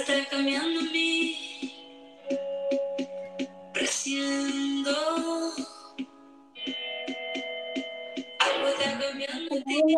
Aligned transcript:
está 0.00 0.30
cambiando 0.30 0.80
en 0.80 0.92
mí. 0.92 2.26
Presiento. 3.72 4.90
Algo 8.38 8.68
está 8.68 8.98
cambiando 8.98 9.54
en 9.56 9.64
ti. 9.64 9.94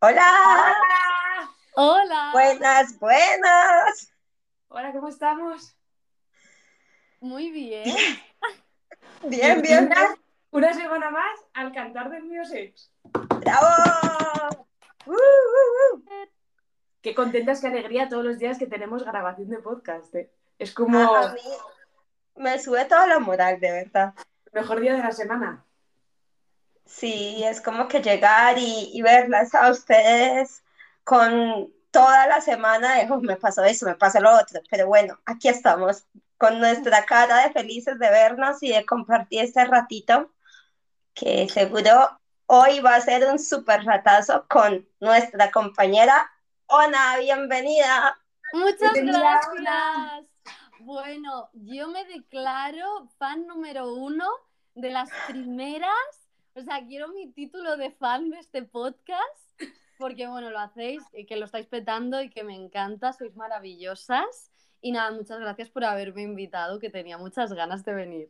Hola, 0.00 0.76
Hola. 1.74 2.30
buenas, 2.32 2.98
buenas. 2.98 4.12
Hola, 4.68 4.92
¿cómo 4.92 5.08
estamos? 5.08 5.76
Muy 7.20 7.50
bien. 7.50 7.84
Bien, 9.24 9.62
bien, 9.62 9.88
bien. 9.88 9.90
Una 10.50 10.72
semana 10.72 11.10
más 11.10 11.40
al 11.54 11.72
cantar 11.72 12.10
del 12.10 12.46
sex. 12.46 12.92
Bravo. 13.40 14.66
Uh, 15.06 15.12
uh, 15.12 15.96
uh. 15.96 16.33
Qué 17.04 17.14
contentas, 17.14 17.60
qué 17.60 17.66
alegría 17.66 18.08
todos 18.08 18.24
los 18.24 18.38
días 18.38 18.58
que 18.58 18.66
tenemos 18.66 19.04
grabación 19.04 19.50
de 19.50 19.58
podcast. 19.58 20.14
¿eh? 20.14 20.30
Es 20.58 20.72
como 20.72 20.98
A, 21.14 21.34
mí 21.34 21.40
me 22.36 22.58
sube 22.58 22.86
toda 22.86 23.06
la 23.06 23.18
moral, 23.18 23.60
de 23.60 23.70
verdad. 23.70 24.14
mejor 24.52 24.80
día 24.80 24.94
de 24.94 25.00
la 25.02 25.12
semana. 25.12 25.62
Sí, 26.86 27.44
es 27.44 27.60
como 27.60 27.88
que 27.88 28.00
llegar 28.00 28.56
y, 28.56 28.90
y 28.94 29.02
verlas 29.02 29.54
a 29.54 29.70
ustedes 29.70 30.64
con 31.04 31.70
toda 31.90 32.26
la 32.26 32.40
semana 32.40 32.94
de, 32.94 33.12
"Oh, 33.12 33.20
me 33.20 33.36
pasó 33.36 33.62
eso, 33.64 33.84
me 33.84 33.96
pasó 33.96 34.18
lo 34.22 34.32
otro, 34.34 34.62
pero 34.70 34.86
bueno, 34.86 35.20
aquí 35.26 35.48
estamos 35.48 36.06
con 36.38 36.58
nuestra 36.58 37.04
cara 37.04 37.46
de 37.46 37.52
felices 37.52 37.98
de 37.98 38.08
vernos 38.08 38.62
y 38.62 38.70
de 38.72 38.86
compartir 38.86 39.44
este 39.44 39.62
ratito, 39.66 40.32
que 41.12 41.50
seguro 41.50 42.18
hoy 42.46 42.80
va 42.80 42.94
a 42.94 43.00
ser 43.02 43.26
un 43.26 43.38
súper 43.38 43.84
ratazo 43.84 44.46
con 44.48 44.88
nuestra 45.00 45.50
compañera 45.50 46.30
Ona, 46.66 47.18
bienvenida. 47.18 48.16
Muchas 48.52 48.92
Bienvenida, 48.94 49.40
gracias. 49.60 50.26
Bueno, 50.80 51.50
yo 51.52 51.88
me 51.88 52.04
declaro 52.04 53.06
fan 53.18 53.46
número 53.46 53.92
uno 53.92 54.26
de 54.74 54.90
las 54.90 55.10
primeras. 55.28 55.90
O 56.54 56.62
sea, 56.62 56.84
quiero 56.86 57.08
mi 57.08 57.30
título 57.32 57.76
de 57.76 57.90
fan 57.90 58.30
de 58.30 58.38
este 58.38 58.62
podcast, 58.62 59.60
porque 59.98 60.26
bueno, 60.26 60.50
lo 60.50 60.58
hacéis, 60.58 61.02
y 61.12 61.26
que 61.26 61.36
lo 61.36 61.44
estáis 61.44 61.66
petando 61.66 62.22
y 62.22 62.30
que 62.30 62.44
me 62.44 62.54
encanta, 62.54 63.12
sois 63.12 63.36
maravillosas. 63.36 64.50
Y 64.80 64.92
nada, 64.92 65.10
muchas 65.12 65.40
gracias 65.40 65.68
por 65.68 65.84
haberme 65.84 66.22
invitado, 66.22 66.78
que 66.78 66.90
tenía 66.90 67.18
muchas 67.18 67.52
ganas 67.52 67.84
de 67.84 67.94
venir. 67.94 68.28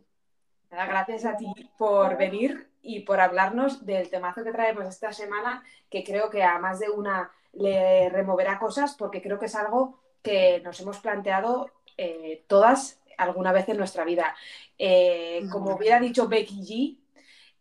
Nada, 0.71 0.87
gracias 0.87 1.25
a 1.25 1.37
ti 1.37 1.47
por 1.79 2.17
venir 2.17 2.69
y 2.83 3.01
por 3.01 3.21
hablarnos 3.21 3.87
del 3.87 4.11
temazo 4.11 4.43
que 4.43 4.53
traemos 4.53 4.87
esta 4.87 5.13
semana, 5.13 5.63
que 5.89 6.03
creo 6.03 6.31
que 6.31 6.43
a 6.43 6.59
más 6.59 6.81
de 6.81 6.91
una 6.91 7.31
le 7.57 8.09
removerá 8.11 8.59
cosas, 8.59 8.95
porque 8.95 9.23
creo 9.23 9.39
que 9.39 9.47
es 9.47 9.55
algo 9.55 10.01
que 10.23 10.61
nos 10.65 10.81
hemos 10.81 10.99
planteado 10.99 11.71
eh, 11.97 12.45
todas 12.47 13.01
alguna 13.19 13.53
vez 13.53 13.69
en 13.69 13.77
nuestra 13.77 14.05
vida. 14.05 14.35
Eh, 14.79 15.43
como 15.51 15.77
hubiera 15.77 16.01
dicho 16.01 16.29
Becky 16.29 16.61
G, 16.63 16.99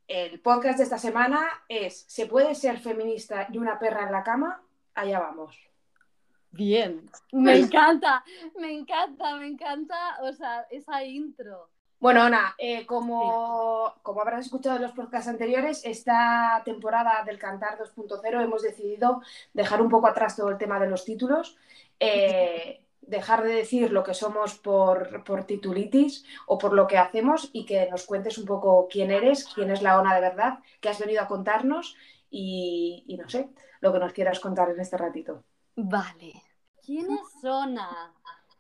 el 0.08 0.40
podcast 0.42 0.78
de 0.78 0.84
esta 0.84 0.98
semana 0.98 1.48
es 1.68 2.06
¿Se 2.08 2.26
puede 2.26 2.56
ser 2.56 2.80
feminista 2.80 3.48
y 3.52 3.58
una 3.58 3.80
perra 3.80 4.04
en 4.04 4.12
la 4.12 4.24
cama? 4.24 4.62
Allá 4.96 5.20
vamos. 5.20 5.58
Bien. 6.52 7.10
Me 7.32 7.58
encanta, 7.58 8.24
me 8.60 8.72
encanta, 8.72 9.36
me 9.38 9.48
encanta, 9.48 10.20
o 10.22 10.32
sea, 10.34 10.68
esa 10.70 11.04
intro. 11.04 11.70
Bueno, 12.04 12.22
Ana, 12.22 12.54
eh, 12.58 12.86
como, 12.86 13.94
como 14.02 14.20
habrás 14.20 14.48
escuchado 14.48 14.76
en 14.76 14.82
los 14.82 14.92
podcasts 14.92 15.30
anteriores, 15.30 15.86
esta 15.86 16.62
temporada 16.66 17.24
del 17.24 17.40
Cantar 17.40 17.80
2.0 17.80 18.44
hemos 18.44 18.62
decidido 18.62 19.22
dejar 19.54 19.82
un 19.82 19.88
poco 19.88 20.08
atrás 20.08 20.36
todo 20.36 20.50
el 20.50 20.58
tema 20.58 20.82
de 20.82 20.90
los 20.90 21.06
títulos, 21.06 21.56
eh, 22.02 22.86
dejar 23.00 23.44
de 23.44 23.54
decir 23.54 23.94
lo 23.94 24.04
que 24.04 24.14
somos 24.14 24.56
por, 24.56 25.24
por 25.24 25.46
titulitis 25.46 26.26
o 26.46 26.58
por 26.58 26.74
lo 26.74 26.88
que 26.88 26.98
hacemos 26.98 27.50
y 27.54 27.66
que 27.66 27.90
nos 27.90 28.06
cuentes 28.06 28.38
un 28.38 28.48
poco 28.48 28.90
quién 28.92 29.10
eres, 29.10 29.46
quién 29.46 29.72
es 29.72 29.82
la 29.82 29.98
Ona 29.98 30.14
de 30.14 30.20
verdad, 30.20 30.60
qué 30.82 30.90
has 30.90 31.00
venido 31.00 31.22
a 31.22 31.28
contarnos 31.30 31.96
y, 32.30 33.06
y 33.08 33.16
no 33.16 33.30
sé, 33.30 33.48
lo 33.80 33.94
que 33.94 34.00
nos 34.00 34.12
quieras 34.12 34.42
contar 34.42 34.72
en 34.72 34.82
este 34.82 34.98
ratito. 34.98 35.46
Vale. 35.78 36.34
¿Quién 36.86 37.06
es 37.12 37.46
Ona? 37.46 38.14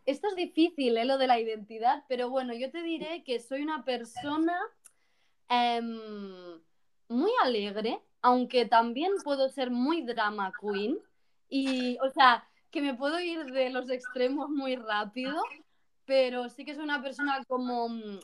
Esto 0.05 0.27
es 0.27 0.35
difícil, 0.35 0.97
¿eh? 0.97 1.05
lo 1.05 1.17
de 1.17 1.27
la 1.27 1.39
identidad, 1.39 2.03
pero 2.09 2.29
bueno, 2.29 2.53
yo 2.53 2.69
te 2.71 2.83
diré 2.83 3.23
que 3.23 3.39
soy 3.39 3.61
una 3.61 3.85
persona 3.85 4.57
em, 5.49 6.61
muy 7.07 7.31
alegre, 7.41 8.01
aunque 8.21 8.65
también 8.65 9.11
puedo 9.23 9.47
ser 9.49 9.71
muy 9.71 10.01
drama 10.03 10.51
queen. 10.59 10.99
Y, 11.49 11.97
o 11.99 12.09
sea, 12.09 12.47
que 12.71 12.81
me 12.81 12.95
puedo 12.95 13.19
ir 13.19 13.45
de 13.45 13.69
los 13.69 13.89
extremos 13.89 14.49
muy 14.49 14.75
rápido, 14.75 15.41
pero 16.05 16.49
sí 16.49 16.65
que 16.65 16.75
soy 16.75 16.83
una 16.83 17.01
persona 17.01 17.43
como 17.47 17.87
mm, 17.87 18.19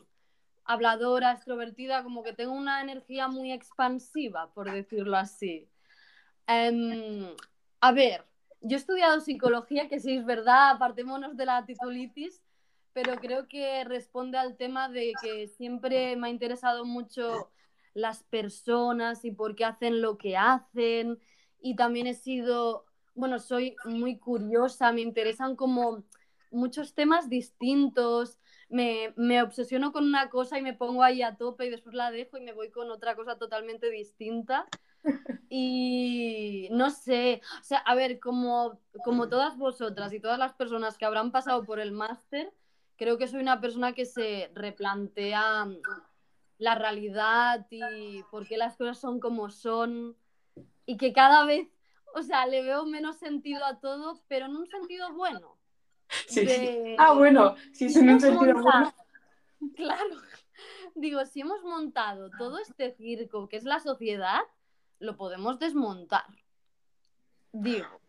habladora, 0.64 1.32
extrovertida, 1.32 2.02
como 2.02 2.22
que 2.22 2.32
tengo 2.32 2.52
una 2.52 2.82
energía 2.82 3.28
muy 3.28 3.52
expansiva, 3.52 4.52
por 4.52 4.70
decirlo 4.70 5.16
así. 5.16 5.68
Em, 6.46 7.26
a 7.80 7.92
ver, 7.92 8.26
yo 8.60 8.76
he 8.76 8.80
estudiado 8.80 9.20
psicología, 9.20 9.88
que 9.88 10.00
sí 10.00 10.16
es 10.16 10.24
verdad, 10.24 10.70
apartémonos 10.70 11.36
de 11.36 11.46
la 11.46 11.64
titulitis, 11.64 12.42
pero 12.92 13.16
creo 13.16 13.48
que 13.48 13.84
responde 13.84 14.38
al 14.38 14.56
tema 14.56 14.88
de 14.88 15.12
que 15.22 15.48
siempre 15.48 16.16
me 16.16 16.28
ha 16.28 16.30
interesado 16.30 16.84
mucho 16.84 17.50
las 17.94 18.22
personas 18.24 19.24
y 19.24 19.30
por 19.30 19.54
qué 19.54 19.64
hacen 19.64 20.02
lo 20.02 20.18
que 20.18 20.36
hacen. 20.36 21.18
Y 21.60 21.76
también 21.76 22.06
he 22.06 22.14
sido, 22.14 22.84
bueno, 23.14 23.38
soy 23.38 23.76
muy 23.84 24.18
curiosa, 24.18 24.92
me 24.92 25.02
interesan 25.02 25.56
como 25.56 26.04
muchos 26.50 26.94
temas 26.94 27.28
distintos. 27.28 28.38
Me, 28.68 29.12
me 29.16 29.42
obsesiono 29.42 29.92
con 29.92 30.04
una 30.04 30.30
cosa 30.30 30.58
y 30.58 30.62
me 30.62 30.74
pongo 30.74 31.02
ahí 31.02 31.22
a 31.22 31.36
tope 31.36 31.66
y 31.66 31.70
después 31.70 31.94
la 31.94 32.10
dejo 32.10 32.38
y 32.38 32.42
me 32.42 32.52
voy 32.52 32.70
con 32.70 32.90
otra 32.90 33.16
cosa 33.16 33.36
totalmente 33.36 33.90
distinta. 33.90 34.66
Y 35.48 36.68
no 36.70 36.90
sé, 36.90 37.40
o 37.60 37.64
sea, 37.64 37.78
a 37.78 37.94
ver, 37.94 38.20
como, 38.20 38.78
como 39.04 39.28
todas 39.28 39.56
vosotras 39.56 40.12
y 40.12 40.20
todas 40.20 40.38
las 40.38 40.52
personas 40.54 40.96
que 40.96 41.04
habrán 41.04 41.32
pasado 41.32 41.64
por 41.64 41.80
el 41.80 41.92
máster, 41.92 42.52
creo 42.96 43.18
que 43.18 43.26
soy 43.26 43.40
una 43.40 43.60
persona 43.60 43.92
que 43.92 44.04
se 44.06 44.50
replantea 44.54 45.66
la 46.58 46.74
realidad 46.74 47.66
y 47.70 48.22
por 48.30 48.46
qué 48.46 48.56
las 48.58 48.76
cosas 48.76 48.98
son 48.98 49.18
como 49.18 49.50
son 49.50 50.16
y 50.86 50.96
que 50.98 51.12
cada 51.12 51.44
vez, 51.44 51.68
o 52.14 52.22
sea, 52.22 52.46
le 52.46 52.62
veo 52.62 52.84
menos 52.86 53.16
sentido 53.16 53.64
a 53.64 53.80
todo, 53.80 54.20
pero 54.28 54.46
en 54.46 54.56
un 54.56 54.66
sentido 54.66 55.12
bueno. 55.14 55.56
Sí, 56.26 56.40
sí. 56.40 56.44
De- 56.46 56.96
Ah, 56.98 57.12
bueno, 57.14 57.54
sí, 57.72 57.86
es 57.86 57.96
en 57.96 58.10
un 58.10 58.20
sentido 58.20 58.54
montado- 58.54 58.92
bueno. 58.92 58.94
Claro. 59.76 60.16
Digo, 60.94 61.24
si 61.26 61.40
hemos 61.40 61.62
montado 61.62 62.30
todo 62.38 62.58
este 62.58 62.92
circo 62.92 63.48
que 63.48 63.56
es 63.56 63.64
la 63.64 63.78
sociedad, 63.80 64.40
lo 65.00 65.16
podemos 65.16 65.58
desmontar. 65.58 66.24
Digo. 67.52 68.00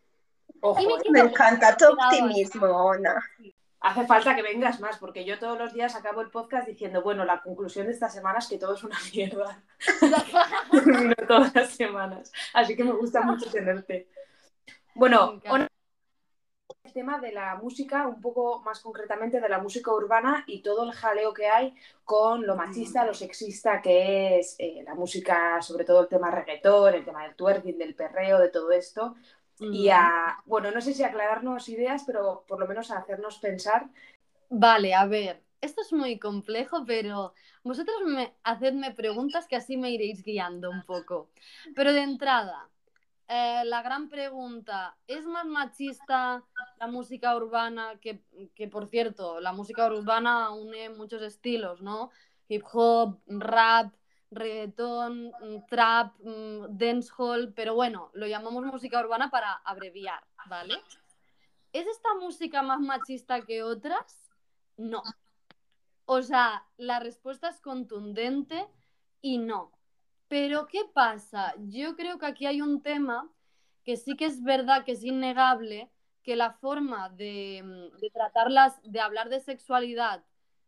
Ojo, 0.60 0.80
me 0.80 0.94
eh. 0.94 1.10
Me 1.10 1.20
encanta 1.20 1.76
tu 1.76 1.86
optimismo, 1.86 2.66
Ona. 2.66 3.20
Hace 3.80 4.06
falta 4.06 4.36
que 4.36 4.42
vengas 4.42 4.78
más, 4.78 4.96
porque 4.98 5.24
yo 5.24 5.40
todos 5.40 5.58
los 5.58 5.72
días 5.72 5.96
acabo 5.96 6.20
el 6.20 6.30
podcast 6.30 6.68
diciendo, 6.68 7.02
bueno, 7.02 7.24
la 7.24 7.42
conclusión 7.42 7.86
de 7.86 7.92
esta 7.92 8.08
semana 8.08 8.38
es 8.38 8.46
que 8.46 8.58
todo 8.58 8.74
es 8.74 8.84
una 8.84 8.96
mierda. 9.12 9.60
Termino 10.70 11.14
todas 11.28 11.52
las 11.52 11.70
semanas. 11.70 12.32
Así 12.54 12.76
que 12.76 12.84
me 12.84 12.92
gusta 12.92 13.22
mucho 13.22 13.50
tenerte. 13.50 14.08
Bueno. 14.94 15.40
Ona, 15.48 15.66
el 16.92 16.94
tema 16.94 17.18
de 17.18 17.32
la 17.32 17.56
música, 17.56 18.06
un 18.06 18.20
poco 18.20 18.60
más 18.60 18.80
concretamente 18.80 19.40
de 19.40 19.48
la 19.48 19.58
música 19.58 19.90
urbana 19.92 20.44
y 20.46 20.62
todo 20.62 20.84
el 20.84 20.92
jaleo 20.92 21.32
que 21.32 21.46
hay 21.46 21.74
con 22.04 22.46
lo 22.46 22.54
machista, 22.54 23.06
lo 23.06 23.14
sexista 23.14 23.80
que 23.80 24.38
es 24.38 24.56
eh, 24.58 24.82
la 24.84 24.94
música, 24.94 25.62
sobre 25.62 25.86
todo 25.86 26.02
el 26.02 26.08
tema 26.08 26.30
reggaetón, 26.30 26.94
el 26.94 27.04
tema 27.04 27.22
del 27.22 27.34
twerking, 27.34 27.78
del 27.78 27.94
perreo, 27.94 28.38
de 28.38 28.50
todo 28.50 28.70
esto. 28.72 29.14
Y 29.58 29.88
a, 29.90 30.38
bueno, 30.44 30.70
no 30.72 30.80
sé 30.80 30.92
si 30.92 31.04
aclararnos 31.04 31.68
ideas, 31.68 32.02
pero 32.04 32.44
por 32.46 32.58
lo 32.58 32.66
menos 32.66 32.90
a 32.90 32.98
hacernos 32.98 33.38
pensar. 33.38 33.88
Vale, 34.50 34.92
a 34.92 35.06
ver, 35.06 35.40
esto 35.60 35.80
es 35.80 35.92
muy 35.92 36.18
complejo, 36.18 36.84
pero 36.84 37.32
vosotros 37.62 37.96
me 38.04 38.34
hacedme 38.42 38.90
preguntas 38.90 39.46
que 39.46 39.56
así 39.56 39.76
me 39.76 39.90
iréis 39.90 40.24
guiando 40.24 40.68
un 40.68 40.82
poco. 40.84 41.30
Pero 41.76 41.92
de 41.92 42.02
entrada, 42.02 42.68
eh, 43.28 43.62
la 43.64 43.82
gran 43.82 44.08
pregunta, 44.08 44.96
¿es 45.06 45.24
más 45.26 45.46
machista 45.46 46.44
la 46.78 46.86
música 46.86 47.34
urbana 47.36 47.98
que, 48.00 48.22
que, 48.54 48.68
por 48.68 48.86
cierto, 48.86 49.40
la 49.40 49.52
música 49.52 49.86
urbana 49.86 50.50
une 50.50 50.90
muchos 50.90 51.22
estilos, 51.22 51.80
¿no? 51.80 52.10
Hip 52.48 52.64
hop, 52.72 53.20
rap, 53.26 53.94
reggaetón, 54.30 55.28
mm, 55.28 55.66
trap, 55.68 56.14
mm, 56.20 56.76
dancehall, 56.76 57.52
pero 57.54 57.74
bueno, 57.74 58.10
lo 58.14 58.26
llamamos 58.26 58.64
música 58.64 59.00
urbana 59.00 59.30
para 59.30 59.52
abreviar, 59.52 60.22
¿vale? 60.46 60.74
¿Es 61.72 61.86
esta 61.86 62.14
música 62.20 62.62
más 62.62 62.80
machista 62.80 63.42
que 63.42 63.62
otras? 63.62 64.30
No. 64.76 65.02
O 66.04 66.22
sea, 66.22 66.66
la 66.76 67.00
respuesta 67.00 67.48
es 67.48 67.60
contundente 67.60 68.66
y 69.20 69.38
no. 69.38 69.72
Pero 70.32 70.66
¿qué 70.66 70.86
pasa? 70.94 71.54
Yo 71.58 71.94
creo 71.94 72.18
que 72.18 72.24
aquí 72.24 72.46
hay 72.46 72.62
un 72.62 72.80
tema 72.80 73.30
que 73.84 73.98
sí 73.98 74.16
que 74.16 74.24
es 74.24 74.42
verdad 74.42 74.82
que 74.82 74.92
es 74.92 75.04
innegable, 75.04 75.90
que 76.22 76.36
la 76.36 76.52
forma 76.52 77.10
de, 77.10 77.62
de 78.00 78.10
tratarlas, 78.14 78.80
de 78.82 78.98
hablar 78.98 79.28
de 79.28 79.40
sexualidad 79.40 80.24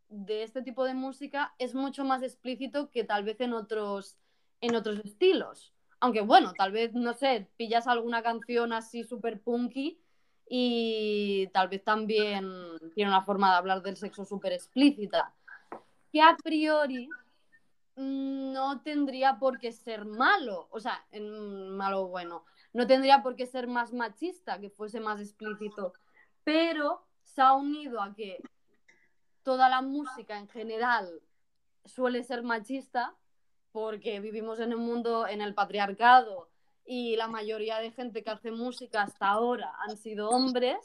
de 0.07 0.43
este 0.43 0.61
tipo 0.61 0.85
de 0.85 0.93
música 0.93 1.55
es 1.57 1.73
mucho 1.73 2.03
más 2.05 2.21
explícito 2.21 2.91
que 2.91 3.05
tal 3.05 3.23
vez 3.23 3.41
en 3.41 3.53
otros, 3.53 4.19
en 4.61 4.75
otros 4.75 4.99
estilos. 5.03 5.73
Aunque 5.99 6.21
bueno, 6.21 6.53
tal 6.55 6.71
vez, 6.71 6.93
no 6.93 7.13
sé, 7.13 7.49
pillas 7.57 7.87
alguna 7.87 8.21
canción 8.21 8.71
así 8.71 9.03
súper 9.03 9.41
punky 9.41 9.99
y 10.47 11.47
tal 11.53 11.69
vez 11.69 11.83
también 11.83 12.47
tiene 12.93 13.09
una 13.09 13.23
forma 13.23 13.49
de 13.49 13.57
hablar 13.57 13.81
del 13.81 13.97
sexo 13.97 14.25
súper 14.25 14.53
explícita. 14.53 15.33
Que 16.11 16.21
a 16.21 16.37
priori 16.43 17.07
mm, 17.07 17.24
no 17.95 18.81
tendría 18.81 19.39
por 19.39 19.59
qué 19.59 19.71
ser 19.71 20.05
malo, 20.05 20.67
o 20.71 20.79
sea, 20.79 21.05
en 21.11 21.69
malo 21.69 22.07
bueno, 22.07 22.43
no 22.73 22.87
tendría 22.87 23.23
por 23.23 23.35
qué 23.35 23.45
ser 23.45 23.67
más 23.67 23.93
machista, 23.93 24.59
que 24.59 24.69
fuese 24.69 24.99
más 24.99 25.19
explícito, 25.21 25.93
pero 26.43 27.05
se 27.23 27.41
ha 27.41 27.53
unido 27.53 28.01
a 28.01 28.13
que 28.13 28.41
toda 29.43 29.69
la 29.69 29.81
música 29.81 30.37
en 30.37 30.49
general 30.49 31.21
suele 31.85 32.23
ser 32.23 32.43
machista 32.43 33.15
porque 33.71 34.19
vivimos 34.19 34.59
en 34.59 34.73
un 34.73 34.85
mundo 34.85 35.27
en 35.27 35.41
el 35.41 35.53
patriarcado 35.53 36.49
y 36.85 37.15
la 37.15 37.27
mayoría 37.27 37.79
de 37.79 37.91
gente 37.91 38.23
que 38.23 38.29
hace 38.29 38.51
música 38.51 39.03
hasta 39.03 39.27
ahora 39.27 39.73
han 39.87 39.97
sido 39.97 40.29
hombres, 40.29 40.77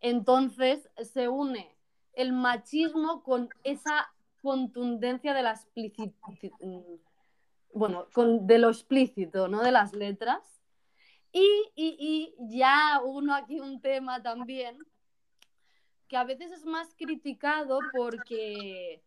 entonces 0.00 0.88
se 0.96 1.28
une 1.28 1.76
el 2.12 2.32
machismo 2.32 3.22
con 3.22 3.48
esa 3.64 4.12
contundencia 4.40 5.34
de 5.34 5.42
la 5.42 5.60
bueno, 7.72 8.06
con, 8.12 8.46
de 8.46 8.58
lo 8.58 8.68
explícito, 8.68 9.48
¿no? 9.48 9.62
De 9.62 9.70
las 9.70 9.92
letras. 9.94 10.60
Y, 11.32 11.46
y, 11.76 12.34
y 12.38 12.58
ya 12.58 13.00
uno 13.04 13.34
aquí 13.34 13.60
un 13.60 13.80
tema 13.80 14.20
también 14.22 14.78
que 16.08 16.16
a 16.16 16.24
veces 16.24 16.50
es 16.50 16.64
más 16.64 16.92
criticado 16.96 17.78
porque 17.92 19.00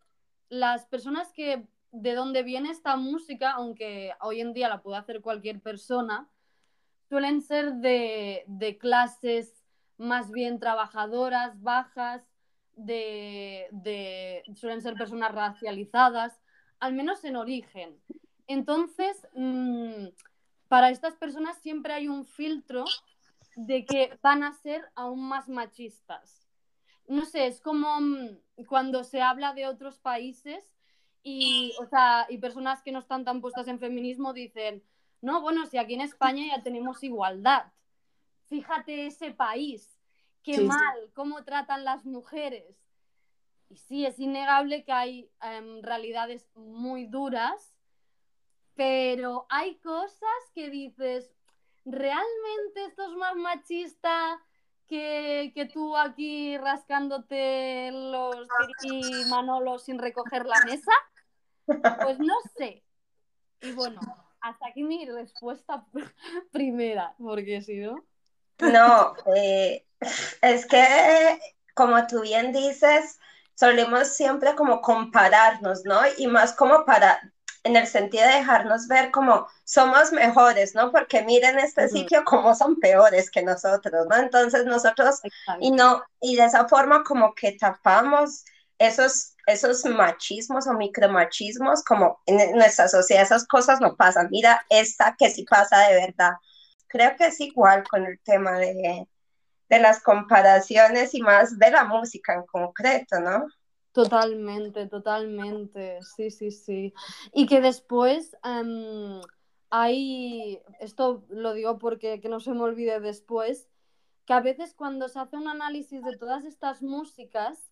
las 0.48 0.86
personas 0.86 1.30
que 1.32 1.66
de 1.94 2.14
donde 2.14 2.42
viene 2.42 2.70
esta 2.70 2.96
música, 2.96 3.52
aunque 3.52 4.14
hoy 4.20 4.40
en 4.40 4.52
día 4.52 4.68
la 4.68 4.82
puede 4.82 4.98
hacer 4.98 5.20
cualquier 5.20 5.60
persona, 5.60 6.28
suelen 7.08 7.40
ser 7.40 7.74
de, 7.74 8.78
clases 8.80 9.62
más 9.96 10.32
bien 10.32 10.58
trabajadoras, 10.58 11.62
bajas, 11.62 12.26
de, 12.76 14.42
suelen 14.54 14.82
ser 14.82 14.94
personas 14.94 15.32
racializadas, 15.32 16.40
al 16.80 16.92
menos 16.92 17.24
en 17.24 17.36
origen. 17.36 17.98
Entonces, 18.46 19.26
mm, 19.34 20.08
para 20.68 20.90
estas 20.90 21.14
personas 21.14 21.58
siempre 21.58 21.92
hay 21.92 22.08
un 22.08 22.26
filtro 22.26 22.84
de 23.56 23.84
que 23.84 24.18
van 24.22 24.42
a 24.42 24.52
ser 24.52 24.82
aún 24.94 25.28
más 25.28 25.48
machistas 25.48 26.44
no 27.06 27.24
sé, 27.26 27.46
es 27.46 27.60
como 27.60 28.00
mm, 28.00 28.64
cuando 28.66 29.04
se 29.04 29.20
habla 29.20 29.52
de 29.52 29.66
otros 29.66 29.98
países 29.98 30.64
y, 31.22 31.72
o 31.80 31.86
sea, 31.86 32.26
y 32.28 32.38
personas 32.38 32.82
que 32.82 32.92
no 32.92 32.98
están 32.98 33.24
tan 33.24 33.40
puestas 33.40 33.68
en 33.68 33.78
feminismo 33.78 34.32
dicen, 34.32 34.82
no, 35.20 35.40
bueno, 35.40 35.66
si 35.66 35.78
aquí 35.78 35.94
en 35.94 36.02
España 36.02 36.44
ya 36.56 36.62
tenemos 36.62 37.02
igualdad. 37.02 37.64
Fíjate 38.46 39.06
ese 39.06 39.30
país, 39.30 39.98
qué 40.44 40.60
mal, 40.60 41.10
cómo 41.14 41.42
tratan 41.42 41.84
las 41.84 42.04
mujeres. 42.04 42.76
Y 43.70 43.76
sí, 43.78 44.06
es 44.06 44.20
innegable 44.20 44.84
que 44.84 44.92
hay 44.92 45.30
em, 45.40 45.82
realidades 45.82 46.46
muy 46.54 47.06
duras, 47.06 47.76
pero 48.74 49.46
hay 49.48 49.76
cosas 49.78 50.38
que 50.54 50.70
dices, 50.70 51.34
¿realmente 51.84 52.84
esto 52.86 53.10
es 53.10 53.16
más 53.16 53.34
machista 53.36 54.40
que, 54.86 55.70
tú 55.72 55.96
aquí 55.96 56.56
rascándote 56.58 57.90
los 57.90 58.46
y 58.82 59.24
Manolo 59.30 59.78
sin 59.78 59.98
recoger 59.98 60.44
la 60.44 60.60
mesa? 60.66 60.92
Pues 62.02 62.18
no 62.18 62.34
sé. 62.56 62.84
Y 63.62 63.72
bueno, 63.72 63.98
hasta 64.40 64.68
aquí 64.68 64.82
mi 64.82 65.06
respuesta 65.06 65.86
primera, 66.52 67.14
porque 67.18 67.62
si 67.62 67.78
no. 67.78 68.04
No, 68.60 69.14
eh, 69.36 69.84
es 70.42 70.66
que 70.66 71.38
como 71.74 72.06
tú 72.06 72.22
bien 72.22 72.52
dices, 72.52 73.18
solemos 73.54 74.08
siempre 74.08 74.54
como 74.54 74.80
compararnos, 74.80 75.84
¿no? 75.84 76.00
Y 76.18 76.26
más 76.26 76.52
como 76.54 76.84
para 76.84 77.20
en 77.64 77.76
el 77.76 77.86
sentido 77.86 78.24
de 78.26 78.34
dejarnos 78.34 78.86
ver 78.88 79.10
como 79.10 79.48
somos 79.64 80.12
mejores, 80.12 80.74
¿no? 80.74 80.92
Porque 80.92 81.22
miren 81.22 81.58
este 81.58 81.88
sitio 81.88 82.22
como 82.24 82.54
son 82.54 82.78
peores 82.78 83.30
que 83.30 83.42
nosotros, 83.42 84.06
¿no? 84.08 84.16
Entonces 84.16 84.66
nosotros, 84.66 85.20
y 85.60 85.70
no, 85.70 86.04
y 86.20 86.36
de 86.36 86.44
esa 86.44 86.68
forma 86.68 87.02
como 87.04 87.34
que 87.34 87.52
tapamos 87.52 88.44
esos, 88.78 89.34
esos 89.46 89.84
machismos 89.86 90.66
o 90.66 90.74
micromachismos, 90.74 91.82
como 91.84 92.20
en 92.26 92.54
nuestra 92.54 92.86
sociedad 92.88 93.22
esas 93.24 93.46
cosas 93.46 93.80
no 93.80 93.96
pasan. 93.96 94.28
Mira, 94.30 94.64
esta 94.68 95.16
que 95.18 95.30
sí 95.30 95.44
pasa 95.44 95.88
de 95.88 95.94
verdad. 95.94 96.32
Creo 96.86 97.16
que 97.16 97.26
es 97.26 97.40
igual 97.40 97.84
con 97.88 98.04
el 98.06 98.20
tema 98.20 98.58
de, 98.58 99.06
de 99.68 99.78
las 99.78 100.02
comparaciones 100.02 101.14
y 101.14 101.22
más 101.22 101.58
de 101.58 101.70
la 101.70 101.84
música 101.84 102.34
en 102.34 102.44
concreto, 102.46 103.20
¿no? 103.20 103.46
Totalmente, 103.92 104.88
totalmente, 104.88 106.00
sí, 106.16 106.30
sí, 106.30 106.50
sí. 106.50 106.92
Y 107.32 107.46
que 107.46 107.60
después 107.60 108.36
em, 108.42 109.20
hay, 109.70 110.60
esto 110.80 111.24
lo 111.28 111.52
digo 111.52 111.78
porque 111.78 112.20
que 112.20 112.28
no 112.28 112.40
se 112.40 112.52
me 112.52 112.62
olvide 112.62 112.98
después, 113.00 113.68
que 114.26 114.32
a 114.32 114.40
veces 114.40 114.74
cuando 114.74 115.08
se 115.08 115.20
hace 115.20 115.36
un 115.36 115.48
análisis 115.48 116.02
de 116.02 116.16
todas 116.16 116.44
estas 116.44 116.82
músicas, 116.82 117.70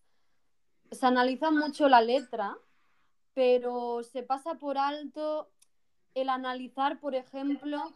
se 0.91 1.07
analiza 1.07 1.51
mucho 1.51 1.89
la 1.89 2.03
letra, 2.03 2.57
pero 3.35 4.03
se 4.03 4.23
pasa 4.23 4.55
por 4.55 4.79
alto 4.79 5.51
el 6.15 6.29
analizar, 6.29 7.01
por 7.01 7.15
ejemplo, 7.15 7.93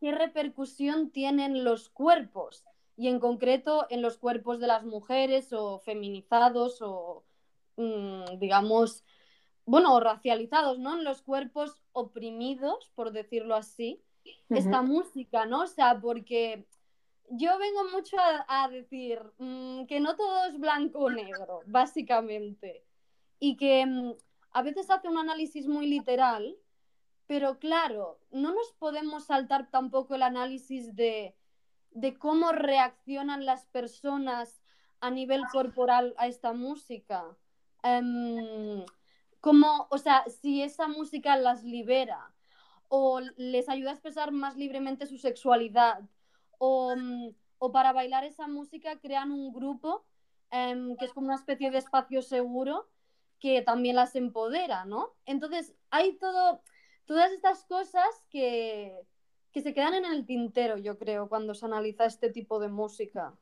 qué 0.00 0.12
repercusión 0.12 1.10
tienen 1.10 1.62
los 1.62 1.90
cuerpos, 1.90 2.64
y 2.96 3.08
en 3.08 3.20
concreto 3.20 3.86
en 3.90 4.02
los 4.02 4.18
cuerpos 4.18 4.60
de 4.60 4.66
las 4.66 4.84
mujeres 4.84 5.52
o 5.52 5.78
feminizados 5.78 6.82
o 6.82 7.24
Mm, 7.80 8.38
digamos, 8.38 9.04
bueno, 9.64 9.98
racializados, 10.00 10.78
¿no? 10.78 10.98
En 10.98 11.04
los 11.04 11.22
cuerpos 11.22 11.80
oprimidos, 11.92 12.90
por 12.94 13.10
decirlo 13.10 13.54
así, 13.54 14.02
esta 14.50 14.82
música, 14.82 15.46
¿no? 15.46 15.62
O 15.62 15.66
sea, 15.66 15.98
porque 15.98 16.66
yo 17.30 17.56
vengo 17.58 17.84
mucho 17.90 18.16
a, 18.18 18.68
decir 18.68 19.18
mm, 19.38 19.86
que 19.86 19.98
no 20.00 20.14
todo 20.14 20.44
es 20.44 20.58
blanco 20.58 20.98
o 20.98 21.10
negro, 21.10 21.62
básicamente, 21.66 22.84
y 23.38 23.56
que 23.56 23.86
mm, 23.86 24.12
a 24.52 24.62
veces 24.62 24.90
hace 24.90 25.08
un 25.08 25.16
análisis 25.16 25.66
muy 25.66 25.86
literal, 25.86 26.54
pero 27.30 27.60
claro, 27.60 28.18
no 28.32 28.52
nos 28.52 28.72
podemos 28.72 29.26
saltar 29.26 29.70
tampoco 29.70 30.16
el 30.16 30.24
análisis 30.24 30.96
de, 30.96 31.36
de 31.92 32.18
cómo 32.18 32.50
reaccionan 32.50 33.46
las 33.46 33.66
personas 33.66 34.60
a 34.98 35.12
nivel 35.12 35.44
corporal 35.52 36.12
a 36.18 36.26
esta 36.26 36.52
música. 36.52 37.24
Em, 37.84 38.84
como, 39.40 39.86
o 39.90 39.98
sea, 39.98 40.24
si 40.42 40.60
esa 40.60 40.88
música 40.88 41.36
las 41.36 41.62
libera 41.62 42.34
o 42.88 43.20
les 43.36 43.68
ayuda 43.68 43.90
a 43.90 43.94
expresar 43.94 44.32
más 44.32 44.56
libremente 44.56 45.06
su 45.06 45.16
sexualidad 45.16 46.00
o, 46.58 46.96
mm, 46.96 47.28
para 47.72 47.92
bailar 47.92 48.24
esa 48.24 48.48
música 48.48 48.98
crean 48.98 49.30
un 49.30 49.52
grupo 49.52 50.04
em, 50.50 50.96
que 50.96 51.04
es 51.04 51.12
como 51.12 51.28
una 51.28 51.36
especie 51.36 51.70
de 51.70 51.78
espacio 51.78 52.22
seguro 52.22 52.90
que 53.38 53.62
también 53.62 53.94
las 53.94 54.16
empodera, 54.16 54.84
¿no? 54.84 55.14
Entonces, 55.26 55.76
hay 55.90 56.18
todo, 56.18 56.62
todas 57.10 57.32
estas 57.32 57.64
cosas 57.64 58.06
que, 58.30 58.96
que 59.52 59.62
se 59.62 59.74
quedan 59.74 59.94
en 59.94 60.04
el 60.04 60.24
tintero, 60.26 60.76
yo 60.78 60.96
creo, 60.96 61.28
cuando 61.28 61.54
se 61.54 61.66
analiza 61.66 62.04
este 62.04 62.30
tipo 62.30 62.60
de 62.60 62.68
música, 62.68 63.34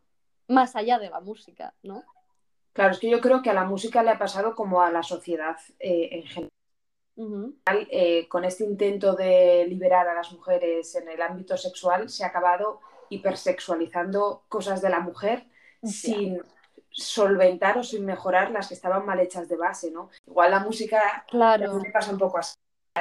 más 0.46 0.74
allá 0.74 0.98
de 0.98 1.10
la 1.10 1.20
música, 1.20 1.74
¿no? 1.82 2.02
Claro, 2.72 2.92
es 2.92 2.98
que 2.98 3.10
yo 3.10 3.20
creo 3.20 3.42
que 3.42 3.50
a 3.50 3.52
la 3.52 3.64
música 3.64 4.02
le 4.02 4.08
ha 4.08 4.18
pasado 4.18 4.54
como 4.54 4.80
a 4.80 4.90
la 4.90 5.02
sociedad 5.02 5.58
eh, 5.80 6.08
en 6.12 6.22
general. 6.22 6.50
Eh, 7.90 8.26
con 8.26 8.46
este 8.46 8.64
intento 8.64 9.14
de 9.14 9.66
liberar 9.68 10.08
a 10.08 10.14
las 10.14 10.32
mujeres 10.32 10.94
en 10.94 11.06
el 11.10 11.20
ámbito 11.20 11.54
sexual, 11.58 12.08
se 12.08 12.24
ha 12.24 12.28
acabado 12.28 12.80
hipersexualizando 13.10 14.44
cosas 14.48 14.80
de 14.80 14.88
la 14.88 15.00
mujer 15.00 15.44
sin 15.82 16.40
solventar 16.90 17.76
o 17.76 17.84
sin 17.84 18.06
mejorar 18.06 18.50
las 18.50 18.68
que 18.68 18.74
estaban 18.74 19.04
mal 19.04 19.20
hechas 19.20 19.46
de 19.46 19.56
base, 19.56 19.90
¿no? 19.90 20.08
Igual 20.26 20.52
la 20.52 20.60
música 20.60 21.26
claro. 21.28 21.82
pasa 21.92 22.12
un 22.12 22.18
poco 22.18 22.38
así. 22.38 22.56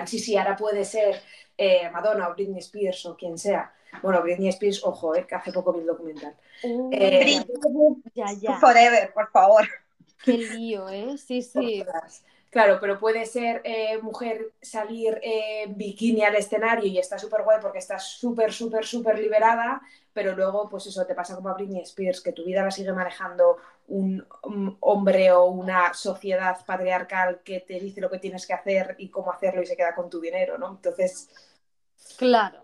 Sí, 0.06 0.20
sí, 0.20 0.38
ahora 0.38 0.56
puede 0.56 0.86
ser 0.86 1.22
eh, 1.58 1.90
Madonna 1.90 2.28
o 2.28 2.34
Britney 2.34 2.60
Spears 2.60 3.06
o 3.06 3.16
quien 3.16 3.38
sea. 3.38 3.74
Bueno, 4.02 4.22
Britney 4.22 4.50
Spears, 4.50 4.84
ojo, 4.84 5.16
eh, 5.16 5.26
que 5.26 5.36
hace 5.36 5.52
poco 5.52 5.74
vi 5.74 5.80
el 5.80 5.86
documental. 5.88 6.36
Uh, 6.64 6.90
eh, 6.94 7.44
ya, 8.14 8.34
ya. 8.34 8.60
Forever, 8.60 9.14
por 9.14 9.32
favor. 9.32 9.68
Qué 10.24 10.34
lío, 10.34 10.90
¿eh? 10.90 11.18
Sí, 11.18 11.42
sí. 11.42 11.84
Claro, 12.50 12.80
pero 12.80 12.98
puede 12.98 13.26
ser 13.26 13.62
eh, 13.66 14.00
mujer 14.02 14.54
salir 14.62 15.20
en 15.22 15.76
bikini 15.78 16.24
al 16.24 16.36
escenario 16.36 16.86
y 16.86 16.98
está 16.98 17.20
súper 17.20 17.44
guay 17.44 17.60
porque 17.62 17.80
está 17.80 18.00
súper, 18.00 18.54
súper, 18.54 18.86
súper 18.86 19.20
liberada, 19.20 19.82
pero 20.14 20.34
luego, 20.36 20.70
pues 20.70 20.88
eso, 20.88 21.06
te 21.06 21.14
pasa 21.14 21.36
como 21.36 21.50
a 21.50 21.54
Britney 21.54 21.82
Spears, 21.82 22.22
que 22.22 22.32
tu 22.32 22.46
vida 22.46 22.64
la 22.64 22.72
sigue 22.72 22.94
manejando 22.94 23.58
un, 23.90 24.26
un 24.44 24.78
hombre 24.80 25.32
o 25.34 25.46
una 25.46 25.94
sociedad 25.94 26.58
patriarcal 26.66 27.42
que 27.44 27.60
te 27.60 27.80
dice 27.80 28.02
lo 28.02 28.10
que 28.10 28.18
tienes 28.20 28.48
que 28.48 28.54
hacer 28.54 28.96
y 28.98 29.10
cómo 29.10 29.32
hacerlo 29.32 29.62
y 29.62 29.66
se 29.66 29.76
queda 29.78 29.94
con 29.94 30.10
tu 30.10 30.20
dinero, 30.22 30.58
¿no? 30.58 30.70
Entonces, 30.72 31.30
Claro. 32.18 32.64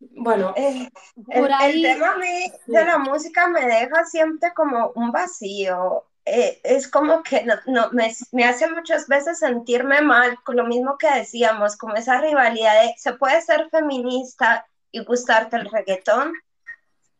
bueno, 0.00 0.54
Eh, 0.56 0.88
el, 1.16 1.40
Por 1.40 1.48
el 1.48 1.52
ahí- 1.52 1.82
tema 1.82 2.12
a 2.14 2.16
mí 2.18 2.44
Sí. 2.66 2.72
de 2.72 2.84
la 2.84 2.98
música 2.98 3.48
me 3.48 3.66
deja 3.66 4.04
siempre 4.06 4.52
como 4.54 4.92
un 4.94 5.12
vacío. 5.12 6.04
Eh, 6.30 6.60
es 6.62 6.88
como 6.88 7.22
que 7.22 7.42
no, 7.44 7.54
no, 7.66 7.90
me, 7.92 8.14
me 8.32 8.44
hace 8.44 8.68
muchas 8.70 9.06
veces 9.08 9.38
sentirme 9.38 10.02
mal 10.02 10.38
con 10.44 10.56
lo 10.56 10.64
mismo 10.64 10.98
que 10.98 11.10
decíamos, 11.10 11.76
como 11.76 11.94
esa 11.94 12.20
rivalidad 12.20 12.82
de 12.82 12.94
se 12.98 13.14
puede 13.14 13.40
ser 13.42 13.68
feminista 13.70 14.66
y 14.90 15.04
gustarte 15.04 15.56
el 15.56 15.70
reggaetón. 15.70 16.32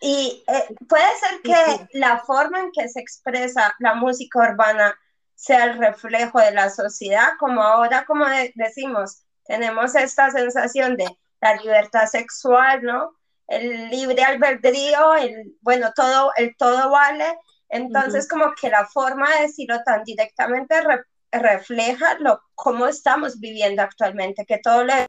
Y 0.00 0.44
eh, 0.46 0.66
puede 0.88 1.08
ser 1.20 1.40
que 1.42 1.54
la 1.98 2.18
forma 2.20 2.60
en 2.60 2.70
que 2.72 2.88
se 2.88 3.00
expresa 3.00 3.74
la 3.78 3.94
música 3.94 4.40
urbana 4.40 4.94
sea 5.34 5.64
el 5.64 5.78
reflejo 5.78 6.38
de 6.40 6.52
la 6.52 6.68
sociedad, 6.70 7.30
como 7.38 7.62
ahora, 7.62 8.04
como 8.04 8.26
de- 8.26 8.52
decimos, 8.56 9.22
tenemos 9.44 9.94
esta 9.94 10.30
sensación 10.30 10.96
de 10.96 11.06
la 11.40 11.54
libertad 11.56 12.06
sexual, 12.06 12.82
¿no? 12.82 13.14
El 13.46 13.88
libre 13.90 14.22
albedrío, 14.22 15.14
el, 15.14 15.56
bueno, 15.62 15.92
todo, 15.96 16.32
el 16.36 16.54
todo 16.56 16.90
vale. 16.90 17.24
Entonces, 17.68 18.28
como 18.28 18.52
que 18.60 18.70
la 18.70 18.86
forma 18.86 19.28
de 19.36 19.42
decirlo 19.42 19.82
tan 19.84 20.02
directamente 20.04 20.80
re- 20.80 21.04
refleja 21.32 22.18
lo, 22.20 22.40
cómo 22.54 22.86
estamos 22.86 23.38
viviendo 23.40 23.82
actualmente, 23.82 24.44
que 24.46 24.58
todo 24.58 24.84
le 24.84 25.06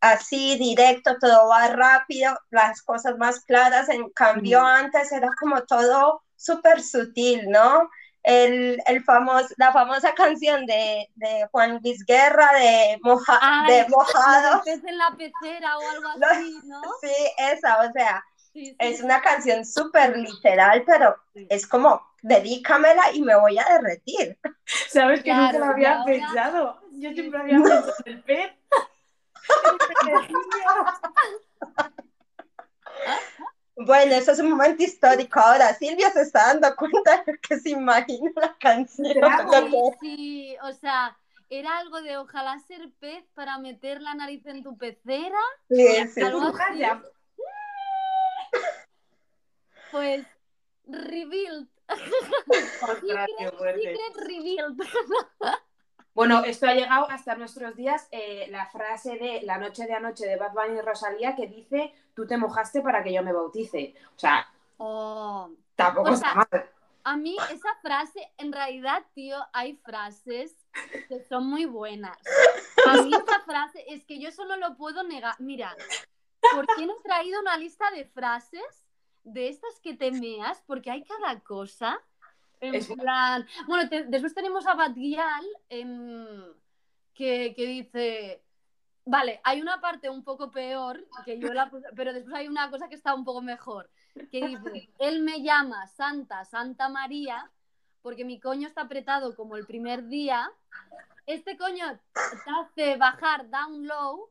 así 0.00 0.58
directo, 0.58 1.16
todo 1.18 1.48
va 1.48 1.68
rápido, 1.68 2.36
las 2.50 2.82
cosas 2.82 3.16
más 3.18 3.44
claras, 3.44 3.88
en 3.88 4.10
cambio 4.10 4.60
antes 4.60 5.12
era 5.12 5.30
como 5.40 5.62
todo 5.62 6.22
súper 6.36 6.82
sutil, 6.82 7.48
¿no? 7.48 7.88
El, 8.24 8.80
el 8.86 9.02
famos, 9.04 9.46
la 9.56 9.72
famosa 9.72 10.14
canción 10.16 10.66
de, 10.66 11.08
de 11.14 11.46
Juan 11.50 11.80
Luis 11.82 12.04
Guerra 12.06 12.52
de, 12.54 12.98
moja, 13.02 13.38
Ay, 13.40 13.72
de 13.72 13.88
Mojado, 13.88 14.62
en 14.66 14.98
la 14.98 15.16
pecera 15.16 15.78
o 15.78 15.88
algo 15.88 16.08
así, 16.26 16.60
¿no? 16.64 16.82
sí, 17.00 17.12
esa, 17.38 17.80
o 17.80 17.92
sea, 17.92 18.24
Sí, 18.52 18.66
sí. 18.66 18.76
es 18.78 19.00
una 19.02 19.20
canción 19.22 19.64
súper 19.64 20.16
literal, 20.16 20.82
pero 20.86 21.16
es 21.34 21.66
como, 21.66 22.06
dedícamela 22.22 23.12
y 23.14 23.22
me 23.22 23.34
voy 23.34 23.58
a 23.58 23.64
derretir. 23.64 24.38
sabes 24.88 25.22
que 25.22 25.32
nunca 25.32 25.50
Claro, 25.50 25.58
lo 25.58 25.66
y 25.66 25.74
había 25.74 25.92
ahora- 26.00 26.04
pensado. 26.04 26.80
Yo 26.92 27.12
siempre 27.12 27.40
había 27.40 27.56
pensado 27.56 27.94
en 28.04 28.12
el 28.12 28.22
pez. 28.22 28.52
Bueno, 33.74 34.14
eso 34.14 34.32
es 34.32 34.38
un 34.38 34.50
momento 34.50 34.82
histórico. 34.82 35.40
Ahora 35.40 35.74
Silvia 35.74 36.10
se 36.10 36.22
está 36.22 36.48
dando 36.48 36.76
cuenta 36.76 37.24
de 37.26 37.38
que 37.38 37.58
se 37.58 37.70
imagina 37.70 38.30
la 38.36 38.56
canción. 38.58 39.18
Lo 39.20 39.92
Sí, 40.00 40.56
o 40.62 40.72
sea, 40.74 41.16
era 41.48 41.78
algo 41.78 42.02
de 42.02 42.16
ojalá 42.18 42.58
ser 42.60 42.90
pez 43.00 43.24
para 43.34 43.58
meter 43.58 44.00
la 44.02 44.14
nariz 44.14 44.44
en 44.46 44.62
tu 44.62 44.76
pecera. 44.76 45.38
Sí, 45.68 45.86
sí. 46.14 46.22
Algo 46.22 46.42
así. 46.42 46.82
Pues, 49.92 50.26
revealed. 50.86 51.68
Secret, 52.90 54.16
revealed. 54.16 54.78
Bueno, 56.14 56.42
esto 56.44 56.66
ha 56.66 56.74
llegado 56.74 57.08
hasta 57.10 57.36
nuestros 57.36 57.74
días, 57.74 58.08
eh, 58.10 58.46
la 58.50 58.66
frase 58.66 59.16
de 59.16 59.42
La 59.42 59.56
noche 59.58 59.86
de 59.86 59.94
anoche 59.94 60.26
de 60.26 60.36
Bad 60.36 60.52
Bunny 60.52 60.78
y 60.78 60.80
Rosalía 60.82 61.34
que 61.34 61.46
dice, 61.46 61.94
tú 62.14 62.26
te 62.26 62.36
mojaste 62.36 62.82
para 62.82 63.02
que 63.02 63.12
yo 63.12 63.22
me 63.22 63.32
bautice. 63.32 63.94
O 64.14 64.18
sea, 64.18 64.46
Oh, 64.76 65.48
tampoco 65.76 66.10
O 66.10 66.14
está 66.14 66.34
mal. 66.34 66.70
A 67.04 67.16
mí 67.16 67.36
esa 67.50 67.74
frase, 67.80 68.32
en 68.36 68.52
realidad, 68.52 69.04
tío, 69.14 69.36
hay 69.52 69.76
frases 69.76 70.56
que 71.08 71.22
son 71.22 71.46
muy 71.46 71.66
buenas. 71.66 72.16
A 72.86 73.02
mí 73.02 73.10
esa 73.14 73.40
frase 73.40 73.84
es 73.88 74.04
que 74.04 74.18
yo 74.18 74.30
solo 74.32 74.56
lo 74.56 74.76
puedo 74.76 75.02
negar. 75.04 75.34
Mira, 75.38 75.76
¿por 76.52 76.66
qué 76.76 76.84
no 76.86 76.94
he 76.94 77.02
traído 77.02 77.40
una 77.40 77.56
lista 77.56 77.90
de 77.90 78.04
frases 78.06 78.82
de 79.24 79.48
estas 79.48 79.78
que 79.80 79.94
te 79.94 80.10
meas? 80.10 80.62
Porque 80.66 80.90
hay 80.90 81.04
cada 81.04 81.40
cosa. 81.40 81.98
En 82.60 82.74
Es- 82.76 82.88
plan. 82.88 83.46
Bueno, 83.66 83.88
te- 83.88 84.04
después 84.04 84.34
tenemos 84.34 84.66
a 84.66 84.74
Batguial 84.74 85.44
em, 85.68 86.26
que, 87.14 87.54
que 87.54 87.66
dice. 87.66 88.42
Vale, 89.04 89.40
hay 89.42 89.60
una 89.60 89.80
parte 89.80 90.08
un 90.08 90.22
poco 90.22 90.52
peor, 90.52 91.04
que 91.24 91.36
yo 91.40 91.52
la 91.52 91.68
puse- 91.68 91.88
pero 91.96 92.12
después 92.12 92.34
hay 92.36 92.46
una 92.46 92.70
cosa 92.70 92.88
que 92.88 92.94
está 92.94 93.14
un 93.14 93.24
poco 93.24 93.42
mejor 93.42 93.90
que 94.30 94.46
dice, 94.46 94.88
él 94.98 95.22
me 95.22 95.42
llama 95.42 95.86
Santa, 95.88 96.44
Santa 96.44 96.88
María, 96.88 97.50
porque 98.02 98.24
mi 98.24 98.38
coño 98.38 98.68
está 98.68 98.82
apretado 98.82 99.34
como 99.34 99.56
el 99.56 99.66
primer 99.66 100.06
día. 100.06 100.52
Este 101.26 101.56
coño 101.56 101.98
te 102.14 102.50
hace 102.60 102.96
bajar 102.96 103.48
down 103.50 103.86
low 103.88 104.28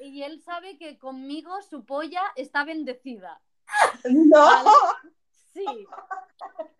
y 0.00 0.22
él 0.22 0.40
sabe 0.42 0.76
que 0.76 0.98
conmigo 0.98 1.62
su 1.62 1.84
polla 1.84 2.22
está 2.36 2.64
bendecida. 2.64 3.40
No, 4.04 4.64
Sí. 5.54 5.64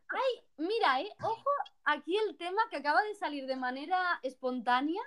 Ay, 0.09 0.45
mira, 0.57 1.01
eh, 1.01 1.13
ojo, 1.23 1.51
aquí 1.85 2.17
el 2.17 2.37
tema 2.37 2.63
que 2.71 2.77
acaba 2.77 3.03
de 3.03 3.15
salir 3.15 3.47
de 3.47 3.57
manera 3.57 4.19
espontánea, 4.23 5.03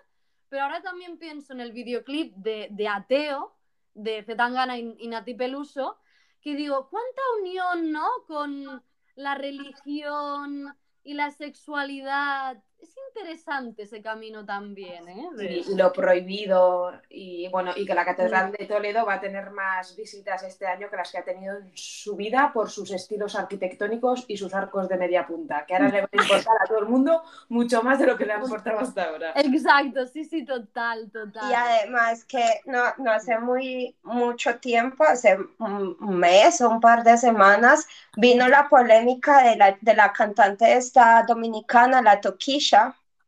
pero 0.50 0.64
ahora 0.64 0.82
también 0.82 1.18
pienso 1.18 1.54
en 1.54 1.62
el 1.62 1.72
videoclip 1.72 2.36
de, 2.36 2.68
de 2.72 2.88
Ateo, 2.88 3.56
de 3.94 4.24
Zetangana 4.24 4.78
y, 4.78 4.96
y 5.00 5.08
Nati 5.08 5.34
Peluso, 5.34 5.98
que 6.42 6.56
digo, 6.56 6.90
¿cuánta 6.90 7.22
unión, 7.42 7.92
no? 7.92 8.08
Con 8.28 8.84
la 9.16 9.36
religión 9.36 10.78
y 11.04 11.14
la 11.16 11.32
sexualidad. 11.32 12.62
Es 12.80 12.94
interesante 13.10 13.84
ese 13.84 14.02
camino 14.02 14.46
también, 14.46 15.08
¿eh? 15.08 15.30
De- 15.36 15.46
Y 15.46 15.76
lo 15.76 15.92
prohibido 15.92 16.92
y 17.10 17.48
bueno, 17.50 17.72
y 17.76 17.86
que 17.86 17.96
la 17.96 18.06
Catedral 18.06 18.52
de 18.52 18.66
Toledo 18.66 19.06
va 19.06 19.16
a 19.16 19.20
tener 19.20 19.50
más 19.52 19.96
visitas 19.96 20.44
este 20.44 20.68
año 20.68 20.90
que 20.90 20.96
las 20.98 21.12
que 21.12 21.18
ha 21.18 21.24
tenido 21.24 21.58
en 21.58 21.72
su 21.74 22.16
vida 22.16 22.52
por 22.54 22.70
sus 22.70 22.92
estilos 22.92 23.36
arquitectónicos 23.36 24.26
y 24.28 24.38
sus 24.38 24.54
arcos 24.54 24.88
de 24.90 24.98
media 24.98 25.26
punta, 25.26 25.66
que 25.66 25.74
ahora 25.74 25.90
le 25.90 26.02
va 26.02 26.10
a 26.12 26.18
importar 26.18 26.56
a 26.64 26.68
todo 26.68 26.80
el 26.80 26.86
mundo 26.86 27.24
mucho 27.50 27.82
más 27.82 27.98
de 28.00 28.06
lo 28.08 28.18
que 28.18 28.26
le 28.26 28.34
ha 28.34 28.40
importado 28.40 28.80
hasta 28.80 29.06
ahora. 29.06 29.32
Exacto, 29.36 30.06
sí, 30.08 30.26
sí, 30.26 30.46
total, 30.46 31.10
total. 31.12 31.50
y 31.50 31.54
además 31.54 32.26
que 32.26 32.44
no, 32.66 32.84
no 32.98 33.12
hace 33.12 33.38
muy 33.40 33.96
mucho 34.04 34.60
tiempo, 34.60 35.04
hace 35.04 35.38
un 35.60 35.98
mes 36.20 36.62
o 36.62 36.70
un 36.70 36.80
par 36.80 37.04
de 37.04 37.18
semanas, 37.18 37.88
vino 38.18 38.48
la 38.48 38.68
polémica 38.70 39.44
de 39.44 39.56
la, 39.56 39.78
de 39.80 39.94
la 39.96 40.12
cantante 40.14 40.74
esta 40.74 41.24
dominicana, 41.28 42.02
la 42.02 42.20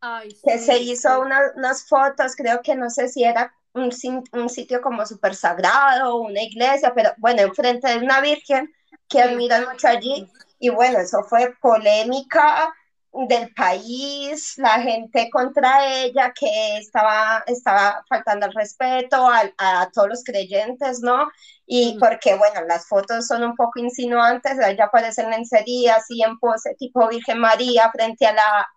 Ay, 0.01 0.32
que 0.44 0.58
sí, 0.58 0.60
se 0.60 0.79
hizo 0.79 1.20
sí. 1.20 1.22
una- 1.22 1.51
unas 1.56 1.88
fotos, 1.88 2.36
creo 2.36 2.62
que 2.62 2.75
no 2.75 2.89
sé 2.89 3.08
si 3.10 3.24
era 3.24 3.53
un, 3.74 3.91
un 4.34 4.50
sitio 4.50 4.82
como 4.82 5.06
súper 5.06 5.36
sagrado 5.36 6.17
una 6.17 6.41
iglesia, 6.41 6.94
pero 6.96 7.12
bueno, 7.17 7.41
enfrente 7.41 7.88
de 7.89 7.98
una 7.98 8.22
virgen 8.22 8.72
que 9.10 9.22
admiran 9.22 9.65
mucho 9.65 9.88
allí. 9.88 10.27
Y 10.60 10.70
bueno, 10.70 11.00
eso 11.00 11.24
fue 11.24 11.53
polémica 11.62 12.74
del 13.13 13.53
país, 13.53 14.53
la 14.58 14.79
gente 14.82 15.29
contra 15.32 15.88
ella, 16.03 16.34
que 16.39 16.77
estaba, 16.77 17.44
estaba 17.48 18.03
faltando 18.10 18.46
el 18.48 18.53
respeto 18.53 19.27
a, 19.27 19.44
a 19.58 19.89
todos 19.91 20.10
los 20.10 20.24
creyentes, 20.24 21.00
¿no? 21.01 21.27
Y 21.65 21.96
Mm. 21.96 22.00
porque, 22.00 22.36
bueno, 22.36 22.62
las 22.67 22.88
fotos 22.88 23.27
son 23.27 23.44
un 23.44 23.56
poco 23.56 23.79
insinuantes, 23.79 24.58
ella 24.60 24.86
aparece 24.86 25.22
en 25.24 25.32
lencería, 25.32 25.96
así 25.96 26.22
en 26.24 26.38
pose 26.39 26.75
tipo 26.75 27.08
Virgen 27.08 27.39
María 27.39 27.91
frente 27.91 28.25
a 28.27 28.34
la, 28.34 28.67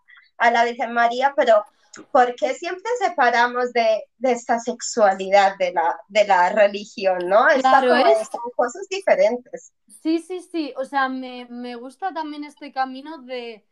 a 0.41 0.51
la 0.51 0.65
Virgen 0.65 0.93
María, 0.93 1.33
pero 1.37 1.65
¿por 2.13 2.35
qué 2.37 2.55
siempre 2.55 2.91
separamos 3.01 3.73
de, 3.73 4.05
de 4.19 4.33
esta 4.33 4.59
sexualidad 4.61 5.57
de 5.59 5.73
la, 5.73 5.99
de 6.09 6.25
la 6.27 6.51
religión, 6.51 7.29
¿no? 7.29 7.47
Claro, 7.61 7.95
es- 7.97 8.29
son 8.31 8.51
cosas 8.57 8.87
diferentes. 8.89 9.73
Sí, 10.03 10.19
sí, 10.21 10.41
sí. 10.41 10.73
O 10.77 10.85
sea, 10.85 11.09
me, 11.09 11.47
me 11.51 11.75
gusta 11.77 12.13
también 12.13 12.45
este 12.45 12.73
camino 12.73 13.19
de, 13.19 13.67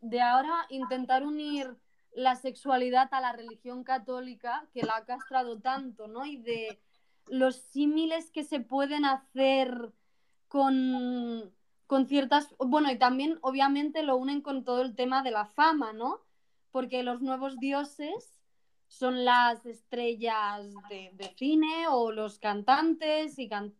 de 0.00 0.20
ahora 0.20 0.66
intentar 0.70 1.24
unir 1.24 1.76
la 2.12 2.36
sexualidad 2.36 3.08
a 3.12 3.20
la 3.20 3.32
religión 3.32 3.82
católica, 3.84 4.68
que 4.72 4.82
la 4.82 4.96
ha 4.98 5.04
castrado 5.04 5.60
tanto, 5.60 6.06
¿no? 6.06 6.24
Y 6.26 6.36
de 6.38 6.80
los 7.26 7.56
símiles 7.56 8.30
que 8.30 8.44
se 8.44 8.60
pueden 8.60 9.04
hacer 9.04 9.92
con, 10.48 11.52
con 11.86 12.06
ciertas... 12.06 12.54
Bueno, 12.58 12.90
y 12.90 12.98
también 12.98 13.38
obviamente 13.42 14.02
lo 14.02 14.16
unen 14.16 14.40
con 14.42 14.64
todo 14.64 14.82
el 14.82 14.94
tema 14.94 15.22
de 15.22 15.30
la 15.30 15.46
fama, 15.46 15.92
¿no? 15.92 16.20
Porque 16.72 17.02
los 17.02 17.20
nuevos 17.20 17.58
dioses 17.58 18.30
son 18.88 19.24
las 19.24 19.66
estrellas 19.66 20.72
de, 20.88 21.10
de 21.14 21.34
cine 21.36 21.88
o 21.88 22.12
los 22.12 22.38
cantantes 22.38 23.38
y, 23.38 23.48
can- 23.48 23.74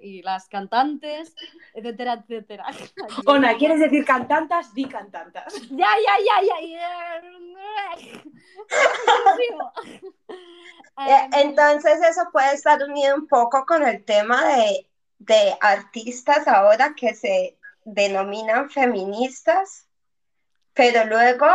y 0.00 0.22
las 0.22 0.48
cantantes, 0.48 1.34
etcétera, 1.74 2.22
etcétera. 2.22 2.66
Ona, 3.26 3.56
¿quieres 3.56 3.80
decir 3.80 4.04
cantantas? 4.04 4.72
Di 4.74 4.84
cantantas. 4.84 5.54
Ya, 5.70 5.88
ya, 6.06 6.14
ya, 6.42 6.60
ya. 6.66 7.22
Eh, 10.96 11.28
Entonces 11.32 12.00
eso 12.08 12.20
puede 12.30 12.54
estar 12.54 12.80
unido 12.84 13.16
un 13.16 13.26
poco 13.26 13.66
con 13.66 13.82
el 13.82 14.04
tema 14.04 14.44
de, 14.46 14.86
de 15.18 15.56
artistas 15.60 16.46
ahora 16.48 16.94
que 16.94 17.14
se 17.14 17.58
denominan 17.84 18.70
feministas, 18.70 19.88
pero 20.72 21.04
luego 21.04 21.46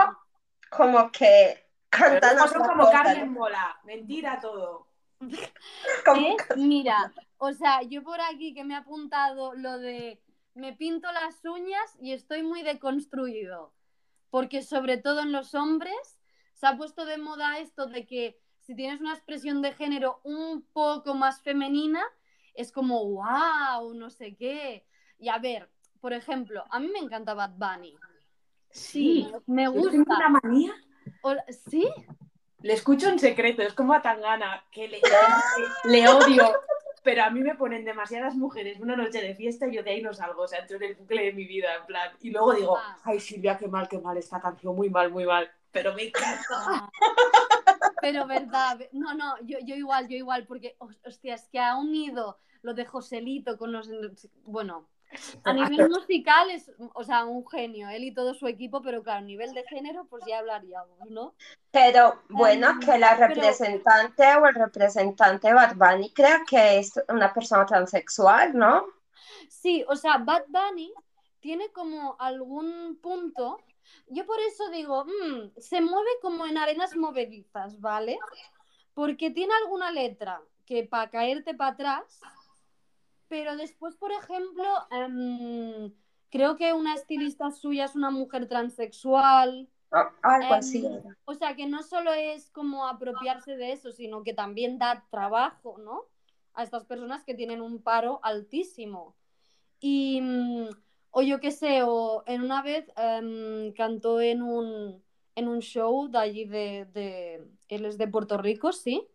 como 0.69 1.11
que 1.11 1.65
cantan 1.89 2.37
como 2.53 2.89
Carmen. 2.91 3.33
Mola. 3.33 3.79
Mentira 3.83 4.39
todo. 4.39 4.87
¿Eh? 5.21 6.35
Mira, 6.55 7.11
o 7.37 7.51
sea, 7.53 7.81
yo 7.81 8.03
por 8.03 8.21
aquí 8.21 8.53
que 8.53 8.63
me 8.63 8.73
he 8.73 8.77
apuntado 8.77 9.53
lo 9.53 9.77
de 9.77 10.21
me 10.55 10.73
pinto 10.73 11.11
las 11.11 11.43
uñas 11.45 11.95
y 11.99 12.13
estoy 12.13 12.43
muy 12.43 12.63
deconstruido, 12.63 13.73
porque 14.29 14.61
sobre 14.61 14.97
todo 14.97 15.21
en 15.21 15.31
los 15.31 15.55
hombres 15.55 16.19
se 16.53 16.67
ha 16.67 16.77
puesto 16.77 17.05
de 17.05 17.17
moda 17.17 17.59
esto 17.59 17.87
de 17.87 18.05
que 18.05 18.39
si 18.59 18.75
tienes 18.75 18.99
una 18.99 19.13
expresión 19.13 19.61
de 19.61 19.73
género 19.73 20.19
un 20.23 20.61
poco 20.61 21.15
más 21.15 21.41
femenina, 21.41 22.03
es 22.59 22.71
como 22.71 23.03
wow, 23.05 23.93
no 23.93 24.09
sé 24.09 24.35
qué. 24.35 24.85
Y 25.17 25.29
a 25.29 25.37
ver, 25.37 25.69
por 26.01 26.13
ejemplo, 26.13 26.63
a 26.69 26.79
mí 26.79 26.87
me 26.87 26.99
encanta 26.99 27.33
Bad 27.33 27.51
Bunny. 27.57 27.95
Sí, 28.69 29.31
me 29.47 29.63
Yo 29.65 29.71
tengo 29.73 29.89
gusta. 29.91 30.15
una 30.17 30.29
manía. 30.29 30.73
¿Sí? 31.67 31.89
Le 32.61 32.73
escucho 32.73 33.07
en 33.09 33.19
secreto, 33.19 33.61
es 33.61 33.73
como 33.73 33.93
a 33.93 34.01
Tangana, 34.01 34.63
que 34.71 34.87
le, 34.87 35.01
le 35.85 36.07
odio. 36.09 36.53
Pero 37.01 37.23
a 37.23 37.29
mí 37.29 37.39
me 37.39 37.55
ponen 37.55 37.85
demasiadas 37.85 38.35
mujeres 38.35 38.77
una 38.81 38.95
noche 38.97 39.21
de 39.21 39.33
fiesta 39.33 39.67
y 39.67 39.75
yo 39.75 39.83
de 39.83 39.91
ahí 39.91 40.01
no 40.01 40.13
salgo, 40.13 40.43
o 40.43 40.47
sea, 40.47 40.59
entro 40.59 40.75
en 40.77 40.83
el 40.83 40.95
bucle 40.95 41.23
de 41.23 41.31
mi 41.33 41.45
vida, 41.45 41.73
en 41.79 41.85
plan. 41.85 42.11
Y 42.21 42.29
luego 42.31 42.53
digo, 42.53 42.77
Ah. 42.77 42.97
ay 43.05 43.19
Silvia, 43.21 43.57
qué 43.57 43.67
mal, 43.69 43.87
qué 43.87 43.99
mal 43.99 44.17
esta 44.17 44.41
canción, 44.41 44.75
muy 44.75 44.89
mal, 44.89 45.09
muy 45.09 45.25
mal. 45.25 45.49
Pero 45.71 45.93
me 45.93 46.03
encanta. 46.07 46.89
Pero 48.01 48.25
verdad, 48.27 48.77
ve- 48.77 48.89
no, 48.93 49.13
no, 49.13 49.35
yo, 49.43 49.57
yo 49.63 49.75
igual, 49.75 50.07
yo 50.07 50.15
igual, 50.17 50.45
porque, 50.47 50.75
hos- 50.79 50.99
hostia, 51.05 51.35
es 51.35 51.47
que 51.49 51.59
ha 51.59 51.77
unido 51.77 52.37
lo 52.61 52.73
de 52.73 52.85
Joselito 52.85 53.57
con 53.57 53.71
los, 53.71 53.89
bueno, 54.43 54.87
a 55.43 55.53
nivel 55.53 55.89
musical 55.89 56.51
es, 56.51 56.71
o 56.93 57.03
sea, 57.03 57.25
un 57.25 57.47
genio, 57.47 57.89
él 57.89 58.03
y 58.03 58.13
todo 58.13 58.33
su 58.35 58.47
equipo, 58.47 58.81
pero 58.81 59.01
claro, 59.01 59.19
a 59.19 59.21
nivel 59.21 59.53
de 59.53 59.63
género, 59.63 60.05
pues 60.05 60.23
ya 60.27 60.37
hablaríamos, 60.39 61.09
¿no? 61.09 61.33
Pero 61.71 62.21
bueno, 62.29 62.69
Em, 62.71 62.79
que 62.79 62.97
la 62.99 63.15
pero- 63.17 63.27
representante 63.33 64.23
o 64.35 64.45
el 64.45 64.53
representante 64.55 65.51
Bad 65.53 65.75
Bunny 65.75 66.11
crea 66.13 66.41
que 66.47 66.77
es 66.79 66.93
una 67.09 67.33
persona 67.33 67.65
transexual, 67.65 68.55
¿no? 68.55 68.85
Sí, 69.49 69.83
o 69.87 69.95
sea, 69.95 70.17
Bad 70.19 70.43
Bunny 70.47 70.93
tiene 71.39 71.69
como 71.71 72.15
algún 72.19 72.99
punto. 73.01 73.57
Yo 74.08 74.25
por 74.25 74.39
eso 74.39 74.69
digo, 74.69 75.05
mm, 75.05 75.51
se 75.60 75.81
mueve 75.81 76.10
como 76.22 76.46
en 76.46 76.58
arenas 76.58 76.96
movedizas, 76.96 77.79
¿vale? 77.79 78.17
Porque 78.93 79.31
tiene 79.31 79.53
alguna 79.63 79.91
letra 79.91 80.41
que 80.65 80.84
para 80.84 81.10
caerte 81.10 81.53
para 81.53 81.72
atrás, 81.72 82.22
pero 83.27 83.55
después, 83.55 83.96
por 83.96 84.12
ejemplo, 84.12 84.65
em, 84.91 85.93
creo 86.29 86.58
que 86.58 86.74
una 86.74 86.96
estilista 86.96 87.51
suya 87.51 87.86
es 87.86 87.96
una 87.96 88.10
mujer 88.12 88.48
transexual. 88.48 89.69
O- 89.91 89.98
Algo 90.22 90.53
Em, 90.53 90.60
así. 90.60 90.86
era. 90.86 91.15
O 91.25 91.34
sea, 91.34 91.55
que 91.55 91.65
no 91.67 91.81
solo 91.84 92.13
es 92.13 92.50
como 92.51 92.88
apropiarse 92.88 93.55
de 93.55 93.72
eso, 93.72 93.91
sino 93.91 94.24
que 94.24 94.34
también 94.34 94.77
da 94.79 95.05
trabajo, 95.10 95.77
¿no? 95.79 96.03
A 96.53 96.63
estas 96.63 96.86
personas 96.86 97.24
que 97.24 97.36
tienen 97.36 97.62
un 97.62 97.81
paro 97.81 98.19
altísimo. 98.24 99.15
Y, 99.79 100.19
mm, 100.22 100.69
o 101.11 101.21
yo 101.21 101.39
qué 101.39 101.51
sé, 101.51 101.81
o 101.83 102.23
en 102.27 102.41
una 102.43 102.61
vez 102.61 102.85
em, 102.97 103.73
cantó 103.73 104.21
en 104.21 104.41
un, 104.41 105.03
en 105.35 105.47
un 105.47 105.59
show 105.61 106.07
de 106.09 106.17
allí 106.19 106.45
de, 106.45 106.85
de- 106.93 107.47
él 107.69 107.85
es 107.85 107.97
de 107.97 108.07
Puerto 108.07 108.37
Rico, 108.37 108.71
sí, 108.73 109.07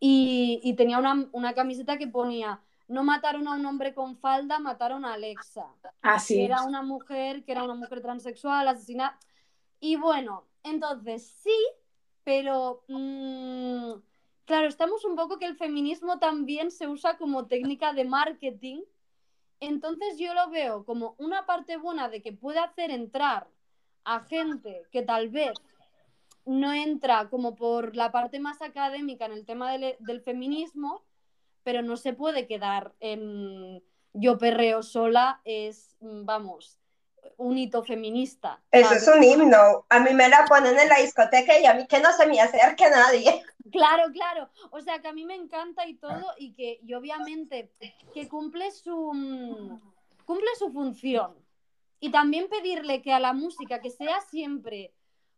y, 0.00 0.60
y 0.62 0.74
tenía 0.76 0.98
una, 0.98 1.28
una 1.32 1.54
camiseta 1.54 1.98
que 1.98 2.08
ponía, 2.08 2.62
no 2.88 3.04
mataron 3.04 3.48
a 3.48 3.54
un 3.56 3.66
hombre 3.66 3.94
con 3.94 4.16
falda, 4.18 4.58
mataron 4.58 5.04
a 5.04 5.14
Alexa 5.14 5.66
que 6.26 6.44
Así. 6.44 6.44
era 6.44 6.62
una 6.64 6.82
mujer, 6.82 7.44
que 7.44 7.52
era 7.52 7.64
una 7.64 7.74
mujer 7.74 8.00
transexual, 8.02 8.68
asesinada. 8.68 9.18
Y 9.80 9.96
bueno, 9.96 10.46
entonces 10.64 11.26
sí, 11.26 11.54
pero 12.24 12.84
mm, 12.88 13.92
claro, 14.44 14.68
estamos 14.68 15.04
un 15.04 15.16
poco 15.16 15.38
que 15.38 15.46
el 15.46 15.56
feminismo 15.56 16.18
también 16.18 16.70
se 16.70 16.88
usa 16.88 17.16
como 17.18 17.46
técnica 17.46 17.92
de 17.92 18.04
marketing. 18.04 18.82
Entonces 19.66 20.16
yo 20.16 20.32
lo 20.32 20.48
veo 20.48 20.84
como 20.84 21.16
una 21.18 21.44
parte 21.44 21.76
buena 21.76 22.08
de 22.08 22.22
que 22.22 22.32
puede 22.32 22.60
hacer 22.60 22.92
entrar 22.92 23.48
a 24.04 24.20
gente 24.20 24.82
que 24.92 25.02
tal 25.02 25.28
vez 25.28 25.54
no 26.44 26.72
entra 26.72 27.28
como 27.28 27.56
por 27.56 27.96
la 27.96 28.12
parte 28.12 28.38
más 28.38 28.62
académica 28.62 29.26
en 29.26 29.32
el 29.32 29.44
tema 29.44 29.72
del, 29.72 29.96
del 29.98 30.20
feminismo, 30.20 31.04
pero 31.64 31.82
no 31.82 31.96
se 31.96 32.12
puede 32.12 32.46
quedar 32.46 32.94
en 33.00 33.82
yo 34.12 34.38
perreo 34.38 34.84
sola, 34.84 35.40
es, 35.44 35.96
vamos, 36.00 36.78
un 37.36 37.58
hito 37.58 37.82
feminista. 37.82 38.62
Eso 38.70 38.88
¿sabes? 38.88 39.02
es 39.02 39.14
un 39.14 39.22
himno. 39.22 39.86
A 39.88 40.00
mí 40.00 40.12
me 40.14 40.28
la 40.28 40.44
ponen 40.46 40.78
en 40.78 40.88
la 40.88 40.96
discoteca 40.96 41.58
y 41.58 41.66
a 41.66 41.74
mí 41.74 41.86
que 41.86 42.00
no 42.00 42.12
se 42.12 42.26
me 42.26 42.40
acerque 42.40 42.88
nadie. 42.90 43.42
Claro, 43.72 44.04
claro. 44.12 44.48
O 44.70 44.80
sea, 44.80 45.00
que 45.00 45.08
a 45.08 45.12
mí 45.12 45.24
me 45.24 45.34
encanta 45.34 45.86
y 45.88 45.94
todo 45.94 46.34
y 46.38 46.52
que 46.52 46.78
y 46.82 46.94
obviamente 46.94 47.72
que 48.14 48.28
cumple 48.28 48.70
su 48.70 49.80
cumple 50.24 50.48
su 50.58 50.70
función. 50.70 51.34
Y 51.98 52.10
también 52.10 52.48
pedirle 52.48 53.02
que 53.02 53.12
a 53.12 53.18
la 53.18 53.32
música 53.32 53.80
que 53.80 53.90
sea 53.90 54.20
siempre 54.20 54.92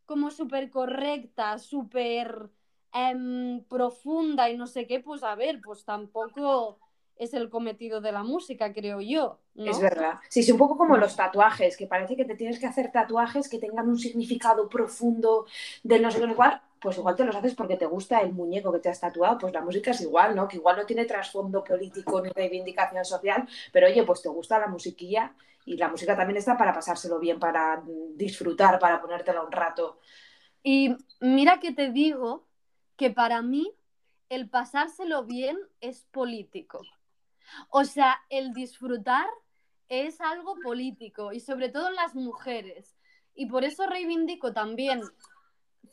como 0.04 0.30
súper 0.30 0.70
correcta, 0.70 1.58
súper 1.58 2.50
em, 2.92 3.62
profunda 3.64 4.50
y 4.50 4.56
no 4.56 4.66
sé 4.66 4.86
qué, 4.86 5.00
pues 5.00 5.22
a 5.22 5.34
ver, 5.34 5.60
pues 5.62 5.84
tampoco 5.84 6.78
es 7.18 7.34
el 7.34 7.50
cometido 7.50 8.00
de 8.00 8.12
la 8.12 8.22
música, 8.22 8.72
creo 8.72 9.00
yo. 9.00 9.40
¿no? 9.54 9.70
Es 9.70 9.80
verdad. 9.80 10.18
Sí, 10.28 10.42
sí, 10.42 10.52
un 10.52 10.58
poco 10.58 10.76
como 10.76 10.96
los 10.96 11.16
tatuajes, 11.16 11.76
que 11.76 11.86
parece 11.86 12.16
que 12.16 12.24
te 12.24 12.34
tienes 12.34 12.58
que 12.58 12.66
hacer 12.66 12.92
tatuajes 12.92 13.48
que 13.48 13.58
tengan 13.58 13.88
un 13.88 13.98
significado 13.98 14.68
profundo 14.68 15.46
del 15.82 16.02
no 16.02 16.10
sé 16.10 16.20
qué, 16.20 16.34
cuál. 16.34 16.60
Pues 16.80 16.96
igual 16.96 17.16
te 17.16 17.24
los 17.24 17.34
haces 17.34 17.56
porque 17.56 17.76
te 17.76 17.86
gusta 17.86 18.20
el 18.20 18.32
muñeco 18.32 18.72
que 18.72 18.78
te 18.78 18.88
has 18.88 19.00
tatuado, 19.00 19.36
pues 19.38 19.52
la 19.52 19.62
música 19.62 19.90
es 19.90 20.00
igual, 20.00 20.36
¿no? 20.36 20.46
Que 20.46 20.58
igual 20.58 20.76
no 20.76 20.86
tiene 20.86 21.06
trasfondo 21.06 21.64
político 21.64 22.20
ni 22.20 22.30
reivindicación 22.30 23.04
social, 23.04 23.48
pero 23.72 23.88
oye, 23.88 24.04
pues 24.04 24.22
te 24.22 24.28
gusta 24.28 24.60
la 24.60 24.68
musiquilla 24.68 25.34
y 25.66 25.76
la 25.76 25.88
música 25.88 26.16
también 26.16 26.36
está 26.36 26.56
para 26.56 26.72
pasárselo 26.72 27.18
bien, 27.18 27.40
para 27.40 27.80
mm, 27.80 28.16
disfrutar, 28.16 28.78
para 28.78 29.00
ponértela 29.00 29.42
un 29.42 29.50
rato. 29.50 29.98
Y 30.62 30.94
mira 31.20 31.58
que 31.58 31.72
te 31.72 31.90
digo 31.90 32.46
que 32.96 33.10
para 33.10 33.42
mí 33.42 33.74
el 34.28 34.48
pasárselo 34.48 35.24
bien 35.24 35.58
es 35.80 36.04
político. 36.10 36.82
O 37.70 37.84
sea, 37.84 38.18
el 38.30 38.52
disfrutar 38.52 39.26
es 39.88 40.20
algo 40.20 40.56
político 40.62 41.32
y 41.32 41.40
sobre 41.40 41.68
todo 41.68 41.88
en 41.88 41.94
las 41.94 42.14
mujeres. 42.14 42.96
Y 43.34 43.46
por 43.46 43.64
eso 43.64 43.86
reivindico 43.86 44.52
también 44.52 45.02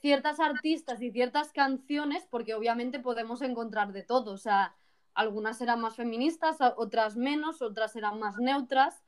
ciertas 0.01 0.39
artistas 0.39 1.01
y 1.01 1.11
ciertas 1.11 1.51
canciones, 1.51 2.27
porque 2.29 2.53
obviamente 2.53 2.99
podemos 2.99 3.41
encontrar 3.41 3.93
de 3.93 4.03
todo. 4.03 4.33
O 4.33 4.37
sea, 4.37 4.75
algunas 5.13 5.57
serán 5.57 5.81
más 5.81 5.95
feministas, 5.95 6.57
otras 6.75 7.15
menos, 7.15 7.61
otras 7.61 7.93
serán 7.93 8.19
más 8.19 8.37
neutras, 8.37 9.03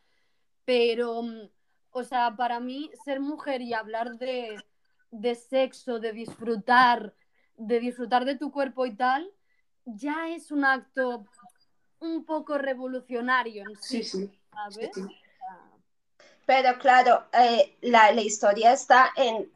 pero, 0.65 1.23
o 1.91 2.03
sea, 2.03 2.35
para 2.35 2.59
mí 2.59 2.89
ser 3.03 3.19
mujer 3.19 3.61
y 3.61 3.73
hablar 3.73 4.17
de, 4.17 4.57
de 5.11 5.35
sexo, 5.35 5.99
de 5.99 6.13
disfrutar, 6.13 7.13
de 7.57 7.79
disfrutar 7.79 8.25
de 8.25 8.35
tu 8.35 8.51
cuerpo 8.51 8.85
y 8.85 8.95
tal, 8.95 9.29
ya 9.85 10.29
es 10.29 10.51
un 10.51 10.65
acto 10.65 11.25
un 11.99 12.25
poco 12.25 12.57
revolucionario 12.57 13.63
en 13.67 13.75
sí, 13.81 14.03
sí. 14.03 14.31
¿sabes? 14.51 14.89
sí. 14.93 15.01
Pero 16.45 16.77
claro, 16.79 17.25
eh, 17.33 17.77
la, 17.81 18.11
la 18.11 18.21
historia 18.21 18.71
está 18.71 19.11
en 19.15 19.51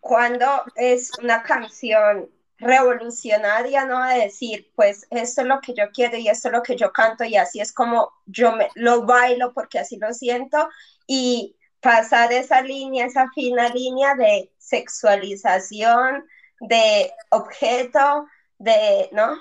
cuando 0.00 0.46
es 0.76 1.10
una 1.18 1.42
canción 1.42 2.28
revolucionaria, 2.58 3.84
¿no? 3.86 3.98
A 4.02 4.14
decir, 4.14 4.70
pues 4.76 5.06
esto 5.10 5.40
es 5.40 5.46
lo 5.46 5.60
que 5.60 5.74
yo 5.74 5.84
quiero 5.92 6.16
y 6.16 6.28
esto 6.28 6.48
es 6.48 6.52
lo 6.52 6.62
que 6.62 6.76
yo 6.76 6.92
canto 6.92 7.24
y 7.24 7.36
así 7.36 7.60
es 7.60 7.72
como 7.72 8.12
yo 8.26 8.52
me, 8.52 8.68
lo 8.74 9.04
bailo 9.06 9.52
porque 9.52 9.78
así 9.78 9.96
lo 9.96 10.12
siento 10.12 10.68
y 11.06 11.56
pasar 11.80 12.32
esa 12.32 12.62
línea, 12.62 13.06
esa 13.06 13.28
fina 13.34 13.68
línea 13.68 14.14
de 14.14 14.52
sexualización, 14.58 16.26
de 16.60 17.12
objeto, 17.30 18.26
de, 18.58 19.08
¿no? 19.12 19.36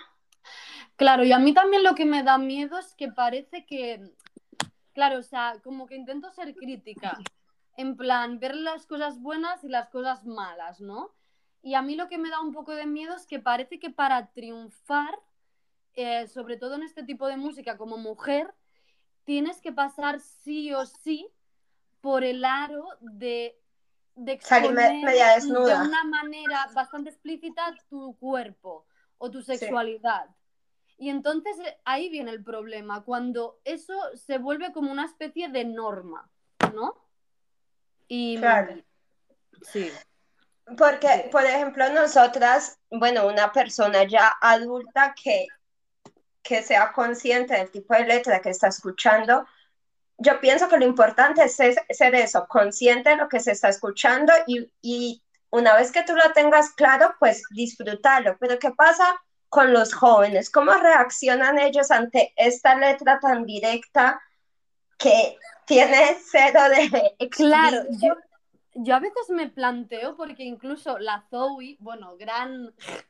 Claro, 0.96 1.24
y 1.24 1.32
a 1.32 1.40
mí 1.40 1.54
también 1.54 1.84
lo 1.84 1.96
que 1.96 2.06
me 2.06 2.24
da 2.24 2.38
miedo 2.38 2.78
es 2.78 2.94
que 2.96 3.10
parece 3.10 3.66
que, 3.66 4.12
claro, 4.94 5.20
o 5.20 5.24
sea, 5.24 5.56
como 5.64 5.86
que 5.88 5.96
intento 5.96 6.32
ser 6.32 6.56
crítica, 6.56 7.18
en 7.78 7.98
plan, 7.98 8.40
ver 8.40 8.56
las 8.56 8.86
cosas 8.86 9.20
buenas 9.20 9.64
y 9.64 9.70
las 9.70 9.90
cosas 9.90 10.26
malas, 10.26 10.80
¿no? 10.82 11.12
Y 11.64 11.74
a 11.76 11.82
mí 11.82 11.96
lo 11.96 12.08
que 12.10 12.18
me 12.18 12.30
da 12.30 12.42
un 12.42 12.54
poco 12.54 12.74
de 12.74 12.86
miedo 12.86 13.16
es 13.16 13.26
que 13.26 13.40
parece 13.40 13.80
que 13.80 13.90
para 13.90 14.28
triunfar, 14.32 15.20
eh, 15.96 16.28
sobre 16.28 16.58
todo 16.58 16.76
en 16.76 16.84
este 16.84 17.04
tipo 17.04 17.28
de 17.28 17.38
música 17.38 17.78
como 17.78 17.98
mujer, 17.98 18.54
tienes 19.26 19.62
que 19.62 19.72
pasar 19.72 20.20
sí 20.20 20.74
o 20.74 20.86
sí 20.86 21.28
por 22.02 22.24
el 22.24 22.46
aro 22.46 22.86
de, 23.02 23.58
de 24.16 24.24
me- 24.26 24.34
exponer 24.34 25.06
de 25.66 25.76
una 25.76 26.04
manera 26.04 26.68
bastante 26.74 27.10
explícita 27.10 27.76
tu 27.90 28.16
cuerpo 28.20 28.86
o 29.18 29.32
tu 29.32 29.42
sexualidad. 29.42 30.28
Y 31.04 31.10
entonces 31.10 31.60
eh, 31.60 31.78
ahí 31.84 32.08
viene 32.08 32.32
el 32.32 32.42
problema, 32.42 33.04
cuando 33.04 33.60
eso 33.66 33.94
se 34.16 34.38
vuelve 34.38 34.72
como 34.72 34.90
una 34.90 35.04
especie 35.04 35.50
de 35.50 35.66
norma, 35.66 36.32
¿no? 36.74 36.96
Y 38.08 38.38
Claro. 38.38 38.76
sí. 39.64 39.92
Porque, 40.78 41.28
por 41.30 41.44
ejemplo, 41.44 41.90
nosotras, 41.90 42.80
bueno, 42.90 43.28
una 43.28 43.52
persona 43.52 44.06
ya 44.06 44.32
adulta 44.40 45.14
que, 45.22 45.48
que 46.42 46.64
sea 46.64 46.94
consciente 46.94 47.54
del 47.54 47.70
tipo 47.70 47.94
de 47.96 48.06
letra 48.06 48.40
que 48.40 48.52
está 48.52 48.70
escuchando, 48.70 49.46
yo 50.18 50.40
pienso 50.40 50.70
que 50.70 50.78
lo 50.78 50.86
importante 50.86 51.44
es 51.44 51.60
es- 51.60 51.76
ser 51.90 52.16
eso, 52.16 52.48
consciente 52.48 53.10
de 53.10 53.18
lo 53.18 53.28
que 53.28 53.42
se 53.42 53.52
está 53.52 53.68
escuchando 53.68 54.32
y, 54.48 54.72
y 54.82 55.22
una 55.50 55.76
vez 55.76 55.92
que 55.92 56.04
tú 56.04 56.16
lo 56.16 56.32
tengas 56.32 56.72
claro, 56.72 57.14
pues 57.20 57.44
disfrutarlo. 57.50 58.38
Pero 58.40 58.58
¿qué 58.58 58.72
pasa 58.72 59.22
con 59.54 59.72
los 59.72 59.94
jóvenes? 59.94 60.50
¿Cómo 60.50 60.74
reaccionan 60.74 61.60
ellos 61.60 61.92
ante 61.92 62.34
esta 62.36 62.76
letra 62.76 63.20
tan 63.20 63.46
directa 63.46 64.20
que 64.98 65.38
tiene 65.68 66.18
cero 66.26 66.62
de 66.70 67.30
Claro, 67.30 67.84
yo, 68.02 68.16
yo 68.74 68.96
a 68.96 69.00
veces 69.00 69.30
me 69.30 69.50
planteo, 69.50 70.18
porque 70.18 70.42
incluso 70.44 70.98
la 70.98 71.24
Zoe, 71.30 71.78
bueno, 71.80 72.18
gran, 72.18 72.74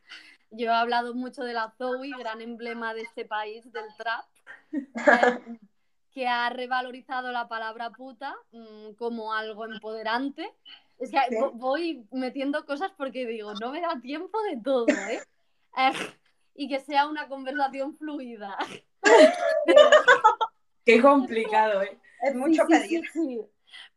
yo 0.51 0.69
he 0.69 0.75
hablado 0.75 1.13
mucho 1.13 1.43
de 1.43 1.53
la 1.53 1.73
Zoe, 1.77 2.11
gran 2.19 2.41
emblema 2.41 2.93
de 2.93 3.03
este 3.03 3.23
país, 3.23 3.63
del 3.71 3.85
trap, 3.97 4.25
eh, 4.73 5.39
que 6.13 6.27
ha 6.27 6.49
revalorizado 6.49 7.31
la 7.31 7.47
palabra 7.47 7.91
puta 7.91 8.35
mm, 8.51 8.95
como 8.97 9.33
algo 9.33 9.63
empoderante. 9.63 10.53
Es 10.99 11.09
que 11.09 11.19
Sí. 11.29 11.35
voy 11.53 12.05
metiendo 12.11 12.65
cosas 12.65 12.91
porque 12.97 13.25
digo, 13.25 13.53
no 13.61 13.71
me 13.71 13.79
da 13.79 14.01
tiempo 14.01 14.41
de 14.43 14.57
todo, 14.61 14.87
¿eh? 14.87 15.21
Eh, 15.77 15.91
y 16.55 16.67
que 16.69 16.79
sea 16.79 17.07
una 17.07 17.27
conversación 17.27 17.95
fluida. 17.95 18.57
Qué 20.85 21.01
complicado, 21.01 21.81
¿eh? 21.81 21.97
Es 22.21 22.35
mucho 22.35 22.63
Sí, 22.65 22.71
pedir. 22.71 23.03
sí, 23.13 23.19
sí. 23.27 23.41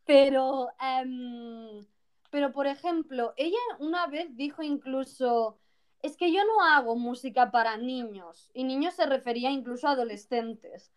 Pero, 0.04 0.68
em, 0.80 1.84
pero, 2.30 2.52
por 2.52 2.66
ejemplo, 2.66 3.34
ella 3.36 3.58
una 3.78 4.06
vez 4.06 4.34
dijo 4.36 4.62
incluso, 4.62 5.58
es 6.02 6.16
que 6.16 6.32
yo 6.32 6.44
no 6.44 6.62
hago 6.62 6.96
música 6.96 7.50
para 7.50 7.76
niños, 7.76 8.50
y 8.54 8.64
niños 8.64 8.94
se 8.94 9.06
refería 9.06 9.50
incluso 9.50 9.88
a 9.88 9.92
adolescentes. 9.92 10.92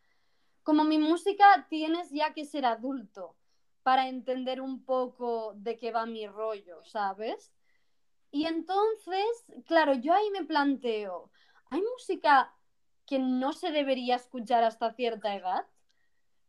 Como 0.63 0.83
mi 0.83 0.97
música 0.99 1.65
tienes 1.69 2.11
ya 2.11 2.33
que 2.33 2.45
ser 2.45 2.65
adulto 2.65 3.35
para 3.83 4.07
entender 4.07 4.61
un 4.61 4.83
poco 4.85 5.53
de 5.55 5.77
qué 5.77 5.91
va 5.91 6.05
mi 6.05 6.27
rollo, 6.27 6.83
¿sabes? 6.83 7.51
Y 8.31 8.45
entonces, 8.45 9.25
claro, 9.65 9.93
yo 9.95 10.13
ahí 10.13 10.29
me 10.31 10.45
planteo, 10.45 11.31
¿hay 11.69 11.81
música 11.81 12.53
que 13.05 13.19
no 13.19 13.53
se 13.53 13.71
debería 13.71 14.15
escuchar 14.15 14.63
hasta 14.63 14.93
cierta 14.93 15.35
edad? 15.35 15.65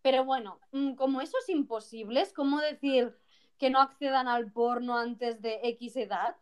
Pero 0.02 0.24
bueno, 0.24 0.61
mm, 0.72 0.94
como 0.94 1.20
eso 1.20 1.37
es 1.38 1.48
imposible, 1.48 2.20
es 2.20 2.33
como 2.33 2.61
decir 2.61 3.16
que 3.59 3.70
no 3.70 3.80
accedan 3.80 4.28
al 4.28 4.50
porno 4.52 4.96
antes 4.96 5.42
de 5.42 5.61
X 5.62 5.96
edad. 5.96 6.37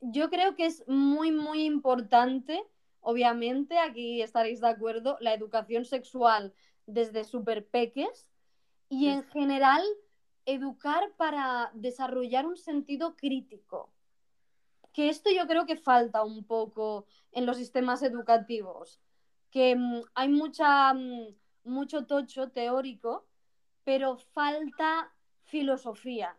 Yo 0.00 0.28
creo 0.28 0.56
que 0.56 0.66
es 0.66 0.86
muy, 0.86 1.32
muy 1.32 1.64
importante, 1.64 2.62
obviamente, 3.00 3.78
aquí 3.78 4.20
estaréis 4.20 4.60
de 4.60 4.68
acuerdo, 4.68 5.16
la 5.20 5.32
educación 5.32 5.86
sexual 5.86 6.52
desde 6.86 7.24
super 7.24 7.66
peques 7.66 8.30
y 8.90 9.08
en 9.08 9.24
general 9.24 9.82
educar 10.44 11.12
para 11.16 11.70
desarrollar 11.72 12.46
un 12.46 12.58
sentido 12.58 13.16
crítico. 13.16 13.93
Que 14.94 15.10
esto 15.10 15.28
yo 15.30 15.46
creo 15.46 15.66
que 15.66 15.76
falta 15.76 16.24
un 16.24 16.44
poco 16.44 17.06
en 17.32 17.44
los 17.44 17.58
sistemas 17.58 18.02
educativos, 18.02 19.00
que 19.50 19.76
mm, 19.76 20.02
hay 20.14 20.28
mucha, 20.28 20.94
mm, 20.94 21.34
mucho 21.64 22.06
tocho 22.06 22.50
teórico, 22.50 23.26
pero 23.84 24.16
falta 24.16 25.12
filosofía. 25.42 26.34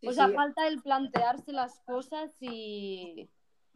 Sí, 0.00 0.08
o 0.08 0.12
sea, 0.12 0.28
sí. 0.28 0.34
falta 0.34 0.66
el 0.66 0.80
plantearse 0.80 1.52
las 1.52 1.80
cosas 1.80 2.30
y... 2.40 3.28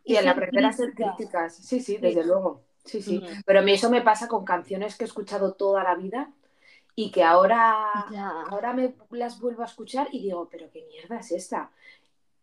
Y 0.04 0.16
el 0.16 0.28
aprender 0.28 0.64
a 0.64 0.72
ser 0.72 0.94
críticas. 0.94 1.56
Sí, 1.56 1.80
sí, 1.80 1.98
desde 1.98 2.24
luego. 2.24 2.62
Sí, 2.84 3.02
sí. 3.02 3.22
Pero 3.44 3.58
a 3.58 3.62
mí 3.62 3.72
eso 3.72 3.90
me 3.90 4.00
pasa 4.00 4.28
con 4.28 4.44
canciones 4.44 4.96
que 4.96 5.04
he 5.04 5.06
escuchado 5.06 5.52
toda 5.52 5.84
la 5.84 5.94
vida 5.94 6.32
y 6.94 7.10
que 7.10 7.22
ahora, 7.22 7.86
Ya. 8.10 8.30
ahora 8.48 8.72
me 8.72 8.94
las 9.10 9.40
vuelvo 9.40 9.62
a 9.62 9.66
escuchar 9.66 10.08
y 10.12 10.20
digo, 10.22 10.48
pero 10.50 10.70
qué 10.70 10.86
mierda 10.86 11.18
es 11.18 11.32
esta. 11.32 11.70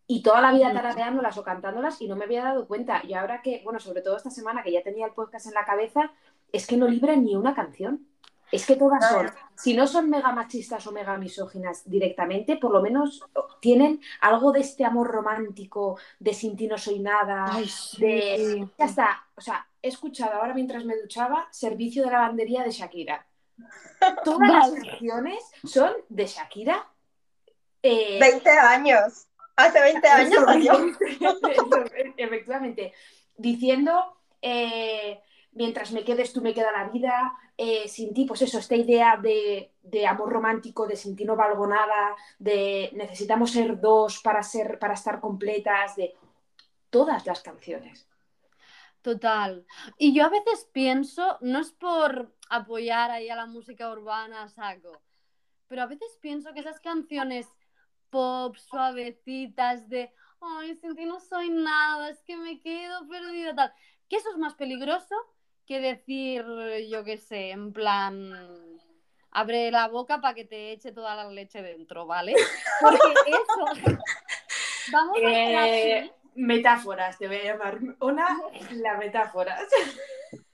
Y 0.08 0.24
toda 0.24 0.40
la 0.42 0.54
vida 0.54 0.72
tarareándolas 0.72 1.38
o 1.38 1.44
cantándolas 1.44 2.02
y 2.02 2.08
no 2.08 2.16
me 2.16 2.26
había 2.26 2.44
dado 2.44 2.66
cuenta. 2.66 3.02
Y 3.06 3.14
ahora 3.14 3.42
que, 3.42 3.62
bueno, 3.64 3.80
sobre 3.80 4.02
todo 4.02 4.16
esta 4.16 4.30
semana 4.30 4.64
que 4.64 4.72
ya 4.72 4.82
tenía 4.82 5.06
el 5.06 5.12
podcast 5.12 5.48
en 5.48 5.54
la 5.54 5.66
cabeza, 5.66 6.12
es 6.52 6.66
que 6.66 6.78
no 6.78 6.88
libra 6.88 7.16
ni 7.16 7.36
una 7.36 7.54
canción. 7.54 8.08
Es 8.50 8.66
que 8.66 8.78
todas 8.78 9.06
son, 9.10 9.30
si 9.58 9.74
no 9.74 9.86
son 9.88 10.10
mega 10.10 10.32
machistas 10.32 10.88
o 10.88 10.94
mega 10.94 11.18
misóginas 11.18 11.84
directamente, 11.90 12.56
por 12.56 12.72
lo 12.72 12.82
menos 12.82 13.26
tienen 13.60 14.00
algo 14.22 14.54
de 14.54 14.62
este 14.62 14.86
amor 14.86 15.08
romántico, 15.08 16.00
de 16.18 16.34
sin 16.34 16.56
ti 16.56 16.66
no 16.66 16.78
soy 16.78 17.00
nada, 17.00 17.48
Ay, 17.50 17.68
sí. 17.68 18.02
de... 18.02 18.68
Ya 18.80 18.86
está, 18.86 19.26
o 19.36 19.42
sea, 19.42 19.68
he 19.82 19.90
escuchado 19.90 20.40
ahora 20.40 20.54
mientras 20.54 20.86
me 20.86 20.96
duchaba 20.96 21.50
Servicio 21.52 22.06
de 22.06 22.12
Lavandería 22.12 22.64
de 22.64 22.72
Shakira. 22.72 23.28
Todas 24.24 24.50
las 24.50 24.72
canciones 24.72 25.44
son 25.66 25.92
de 26.08 26.26
Shakira. 26.26 26.88
eh, 27.84 28.18
20 28.18 28.50
años. 28.50 29.28
Hace 29.58 29.82
20 29.82 30.08
años 30.08 30.46
efectivamente. 32.18 32.94
Diciendo, 33.36 34.18
eh, 34.42 35.20
mientras 35.54 35.92
me 35.92 36.04
quedes 36.04 36.32
tú 36.32 36.42
me 36.42 36.54
queda 36.54 36.72
la 36.72 36.90
vida, 36.90 37.34
eh, 37.58 37.88
sin 37.88 38.14
ti, 38.14 38.26
pues 38.26 38.44
eso, 38.44 38.60
esta 38.60 38.76
idea 38.76 39.18
de, 39.18 39.72
de 39.82 40.06
amor 40.06 40.32
romántico, 40.32 40.86
de 40.86 40.96
sin 40.96 41.16
ti 41.16 41.26
no 41.26 41.36
valgo 41.36 41.66
nada, 41.66 42.16
de 42.38 42.92
necesitamos 42.94 43.52
ser 43.52 43.80
dos 43.80 44.22
para, 44.22 44.44
ser, 44.44 44.78
para 44.78 44.94
estar 44.94 45.20
completas, 45.20 45.96
de 45.96 46.16
todas 46.92 47.26
las 47.26 47.42
canciones. 47.42 48.08
Total. 49.02 49.66
Y 49.98 50.14
yo 50.14 50.26
a 50.26 50.30
veces 50.30 50.70
pienso, 50.72 51.40
no 51.42 51.60
es 51.60 51.72
por 51.72 52.32
apoyar 52.50 53.10
ahí 53.10 53.30
a 53.30 53.36
la 53.36 53.48
música 53.48 53.90
urbana 53.90 54.50
saco, 54.50 55.02
pero 55.68 55.82
a 55.82 55.88
veces 55.88 56.18
pienso 56.22 56.54
que 56.54 56.60
esas 56.60 56.80
canciones 56.80 57.48
pop 58.10 58.56
suavecitas 58.58 59.88
de, 59.90 60.12
ay, 60.42 60.76
sin 60.76 60.96
ti 60.96 61.06
no 61.06 61.20
soy 61.20 61.50
nada, 61.50 62.10
es 62.10 62.22
que 62.24 62.38
me 62.38 62.60
quedo 62.60 63.08
perdida, 63.08 63.56
tal, 63.56 63.74
que 64.10 64.18
eso 64.18 64.30
es 64.32 64.38
más 64.38 64.56
peligroso 64.56 65.16
que 65.66 65.80
decir, 65.80 66.46
yo 66.90 67.04
qué 67.04 67.18
sé, 67.18 67.52
en 67.52 67.74
plan, 67.74 68.34
abre 69.32 69.70
la 69.70 69.88
boca 69.88 70.22
para 70.22 70.34
que 70.34 70.46
te 70.46 70.72
eche 70.72 70.92
toda 70.92 71.16
la 71.16 71.30
leche 71.30 71.62
dentro, 71.62 72.06
¿vale? 72.06 72.34
Porque 72.82 73.14
eso, 73.28 74.00
vamos 74.92 75.18
a 75.18 75.64
así. 75.64 75.70
Eh, 75.70 76.14
metáforas, 76.36 77.18
te 77.18 77.28
voy 77.28 77.38
a 77.38 77.44
llamar. 77.44 77.80
Una, 78.00 78.40
la 78.72 78.98
metáforas. 78.98 79.68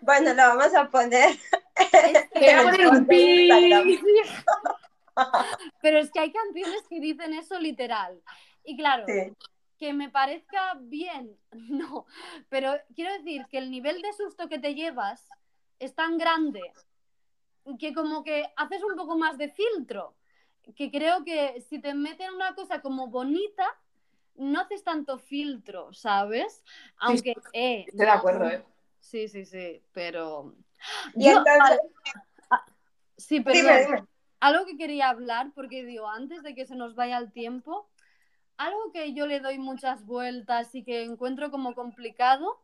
Bueno, 0.00 0.32
lo 0.32 0.42
vamos 0.56 0.74
a 0.74 0.88
poner. 0.88 1.36
Es 1.76 2.30
Te 2.30 2.40
voy 2.40 2.48
a 2.48 2.62
poner 2.62 2.86
un 2.86 3.06
pi. 3.06 3.50
Pero 5.82 5.98
es 5.98 6.10
que 6.10 6.20
hay 6.20 6.32
canciones 6.32 6.82
que 6.88 7.00
dicen 7.00 7.34
eso 7.34 7.58
literal. 7.58 8.20
Y 8.64 8.76
claro, 8.76 9.04
Sí. 9.06 9.32
que 9.78 9.92
me 9.92 10.08
parezca 10.10 10.74
bien, 10.80 11.36
no. 11.52 12.06
Pero 12.48 12.74
quiero 12.94 13.12
decir 13.12 13.46
que 13.50 13.58
el 13.58 13.70
nivel 13.70 14.00
de 14.02 14.12
susto 14.12 14.48
que 14.48 14.58
te 14.58 14.74
llevas 14.74 15.28
es 15.78 15.94
tan 15.94 16.18
grande 16.18 16.60
que 17.78 17.92
como 17.94 18.24
que 18.24 18.44
haces 18.56 18.82
un 18.82 18.96
poco 18.96 19.16
más 19.16 19.38
de 19.38 19.48
filtro. 19.48 20.14
Que 20.76 20.90
creo 20.92 21.24
que 21.24 21.60
si 21.68 21.80
te 21.80 21.92
meten 21.94 22.32
una 22.34 22.54
cosa 22.54 22.80
como 22.80 23.08
bonita, 23.08 23.66
no 24.36 24.60
haces 24.60 24.84
tanto 24.84 25.18
filtro, 25.18 25.92
¿sabes? 25.92 26.62
Aunque, 26.98 27.34
eh, 27.52 27.84
Estoy 27.88 28.06
de 28.06 28.10
acuerdo, 28.10 28.48
¿eh? 28.48 28.64
Sí, 29.00 29.26
sí, 29.28 29.44
sí, 29.44 29.82
pero... 29.92 30.54
Y 31.14 31.24
Yo- 31.26 31.30
entonces, 31.38 31.58
vale. 31.58 31.80
Ah, 32.50 32.64
sí, 33.16 33.40
perdón. 33.40 33.60
dime, 33.62 33.84
dime. 33.86 34.04
Algo 34.42 34.66
que 34.66 34.76
quería 34.76 35.08
hablar, 35.08 35.52
porque 35.54 35.84
digo, 35.84 36.08
antes 36.08 36.42
de 36.42 36.54
que 36.54 36.66
se 36.66 36.74
nos 36.74 36.94
vaya 36.94 37.18
el 37.18 37.30
tiempo, 37.32 37.88
algo 38.56 38.90
que 38.92 39.12
yo 39.14 39.26
le 39.26 39.40
doy 39.40 39.58
muchas 39.58 40.04
vueltas 40.04 40.74
y 40.74 40.82
que 40.82 41.04
encuentro 41.04 41.50
como 41.50 41.74
complicado 41.74 42.60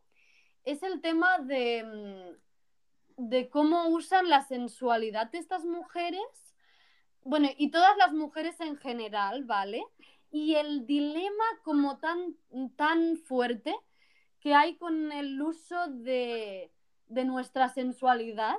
es 0.65 0.83
el 0.83 0.99
tema 1.01 1.39
de, 1.39 2.35
mm, 3.17 3.29
de 3.29 3.49
cómo 3.49 3.87
usan 3.87 4.29
la 4.29 4.41
sensualidad 4.41 5.31
de 5.31 5.37
estas 5.37 5.63
mujeres, 5.63 6.55
bueno, 7.23 7.47
y 7.57 7.71
todas 7.71 7.95
las 7.97 8.11
mujeres 8.11 8.59
en 8.59 8.75
general, 8.77 9.45
¿vale? 9.45 9.83
y 10.31 10.55
el 10.55 10.85
dilema 10.85 11.43
como 11.63 11.97
tan, 11.97 12.35
tan 12.75 13.17
fuerte 13.17 13.75
que 14.39 14.53
hay 14.53 14.75
con 14.75 15.11
el 15.11 15.41
uso 15.41 15.87
de, 15.87 16.71
de 17.07 17.25
nuestra 17.25 17.69
sensualidad, 17.69 18.57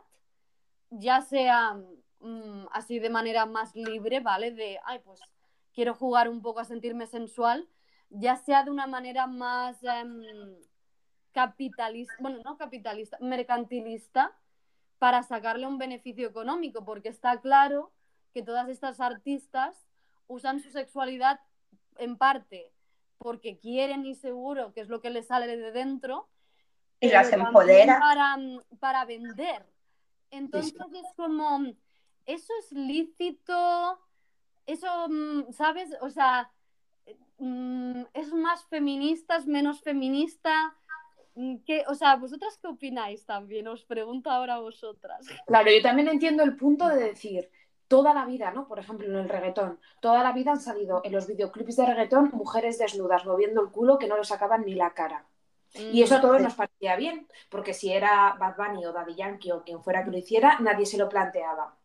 ya 0.90 1.20
sea 1.20 1.80
mm, 2.20 2.66
así 2.72 2.98
de 2.98 3.11
manera 3.11 3.46
más 3.46 3.74
libre, 3.74 4.20
¿vale? 4.20 4.52
De, 4.52 4.78
ay, 4.85 5.00
pues 5.00 5.20
quiero 5.74 5.94
jugar 5.94 6.28
un 6.28 6.42
poco 6.42 6.61
a 6.61 6.64
sentirme 6.64 7.06
sensual, 7.06 7.68
ya 8.11 8.37
sea 8.37 8.64
de 8.64 8.70
una 8.70 8.87
manera 8.87 9.26
más 9.26 9.83
em, 9.83 10.22
capitalista, 11.33 12.14
bueno, 12.20 12.40
no 12.44 12.56
capitalista, 12.56 13.18
mercantilista, 13.20 14.37
para 14.98 15.22
sacarle 15.22 15.66
un 15.66 15.78
beneficio 15.78 16.28
económico, 16.28 16.85
porque 16.85 17.09
está 17.09 17.40
claro 17.40 17.92
que 18.35 18.42
todas 18.42 18.68
estas 18.68 19.00
artistas 19.00 19.76
usan 20.26 20.61
su 20.61 20.70
sexualidad 20.70 21.40
en 21.96 22.16
parte 22.16 22.72
porque 23.20 23.59
quieren 23.59 24.06
y 24.06 24.14
seguro 24.14 24.72
que 24.72 24.80
es 24.80 24.88
lo 24.88 25.02
que 25.02 25.11
les 25.11 25.26
sale 25.26 25.54
de 25.54 25.72
dentro. 25.72 26.26
Y 27.00 27.11
las 27.11 27.30
empodera. 27.30 27.98
Para, 28.00 28.37
para 28.78 29.04
vender. 29.04 29.66
Entonces 30.30 30.72
es 30.72 31.14
como, 31.16 31.66
eso 32.34 32.52
es 32.60 32.72
lícito, 32.72 33.98
eso, 34.66 35.08
mm, 35.08 35.52
¿sabes? 35.52 35.90
O 36.00 36.10
sea, 36.10 36.50
mm, 37.38 38.02
es 38.14 38.32
más 38.32 38.64
feminista, 38.66 39.36
es 39.36 39.46
menos 39.46 39.80
feminista. 39.80 40.74
Mm, 41.34 41.56
¿Qué, 41.66 41.84
o 41.88 41.94
sea, 41.94 42.16
¿vosotras 42.16 42.58
qué 42.60 42.68
opináis 42.68 43.24
también? 43.24 43.68
Os 43.68 43.84
pregunto 43.84 44.30
ahora 44.30 44.54
a 44.54 44.60
vosotras. 44.60 45.26
Claro, 45.46 45.70
yo 45.70 45.82
también 45.82 46.08
entiendo 46.08 46.42
el 46.42 46.56
punto 46.56 46.88
de 46.88 46.96
decir, 46.96 47.50
toda 47.88 48.14
la 48.14 48.24
vida, 48.24 48.52
¿no? 48.52 48.68
Por 48.68 48.78
ejemplo, 48.78 49.08
en 49.08 49.16
el 49.16 49.28
reggaetón, 49.28 49.80
toda 50.00 50.22
la 50.22 50.32
vida 50.32 50.52
han 50.52 50.60
salido 50.60 51.00
en 51.04 51.12
los 51.12 51.26
videoclips 51.26 51.76
de 51.76 51.86
reggaetón 51.86 52.30
mujeres 52.32 52.78
desnudas 52.78 53.26
moviendo 53.26 53.60
el 53.62 53.70
culo 53.70 53.98
que 53.98 54.06
no 54.06 54.16
le 54.16 54.24
sacaban 54.24 54.64
ni 54.64 54.74
la 54.74 54.94
cara. 54.94 55.26
Y 55.74 56.02
eso 56.02 56.16
a 56.16 56.20
todos 56.20 56.40
nos 56.40 56.54
parecía 56.54 56.96
bien, 56.96 57.28
porque 57.48 57.74
si 57.74 57.92
era 57.92 58.36
Bad 58.38 58.56
Bunny 58.56 58.86
o 58.86 58.92
Daddy 58.92 59.14
Yankee 59.14 59.52
o 59.52 59.62
quien 59.62 59.82
fuera 59.82 60.04
que 60.04 60.10
lo 60.10 60.18
hiciera, 60.18 60.58
nadie 60.60 60.86
se 60.86 60.98
lo 60.98 61.08
planteaba. 61.08 61.76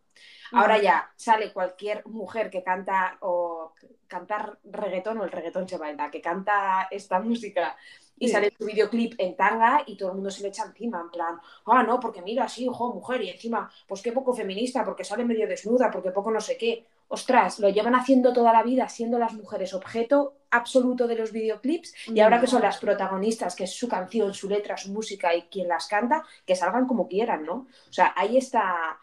Ahora 0.51 0.77
ya 0.81 1.11
sale 1.15 1.51
cualquier 1.53 2.05
mujer 2.07 2.49
que 2.49 2.63
canta 2.63 3.17
o 3.21 3.73
cantar 4.07 4.59
reggaetón 4.63 5.17
o 5.19 5.23
el 5.23 5.31
reggaetón 5.31 5.67
se 5.67 5.77
baila, 5.77 6.11
que 6.11 6.21
canta 6.21 6.87
esta 6.91 7.19
música 7.19 7.75
y 8.17 8.27
Sí. 8.27 8.33
sale 8.33 8.53
su 8.57 8.65
videoclip 8.65 9.15
en 9.17 9.35
tanga 9.35 9.83
y 9.85 9.97
todo 9.97 10.09
el 10.09 10.15
mundo 10.15 10.31
se 10.31 10.41
le 10.41 10.47
echa 10.47 10.63
encima, 10.63 11.01
en 11.01 11.09
plan, 11.09 11.37
ah, 11.65 11.83
no, 11.83 11.99
porque 11.99 12.21
mira, 12.21 12.47
sí, 12.47 12.65
ojo, 12.67 12.93
mujer, 12.93 13.21
y 13.21 13.29
encima, 13.29 13.69
pues 13.87 14.01
qué 14.01 14.13
poco 14.13 14.33
feminista, 14.33 14.85
porque 14.85 15.03
sale 15.03 15.25
medio 15.25 15.47
desnuda, 15.47 15.91
porque 15.91 16.11
poco 16.11 16.31
no 16.31 16.39
sé 16.39 16.57
qué. 16.57 16.85
Ostras, 17.09 17.59
lo 17.59 17.67
llevan 17.69 17.93
haciendo 17.93 18.31
toda 18.31 18.53
la 18.53 18.63
vida, 18.63 18.87
siendo 18.87 19.19
las 19.19 19.33
mujeres 19.33 19.73
objeto 19.73 20.33
absoluto 20.49 21.07
de 21.07 21.15
los 21.17 21.31
videoclips, 21.33 21.93
y 22.07 22.19
ahora 22.21 22.39
que 22.39 22.47
son 22.47 22.61
las 22.61 22.77
protagonistas, 22.77 23.53
que 23.55 23.65
es 23.65 23.73
su 23.75 23.89
canción, 23.89 24.33
su 24.33 24.47
letra, 24.47 24.77
su 24.77 24.91
música 24.93 25.35
y 25.35 25.43
quien 25.43 25.67
las 25.67 25.87
canta, 25.87 26.23
que 26.45 26.55
salgan 26.55 26.87
como 26.87 27.07
quieran, 27.09 27.45
¿no? 27.45 27.67
O 27.89 27.93
sea, 27.93 28.13
ahí 28.15 28.37
está 28.37 28.97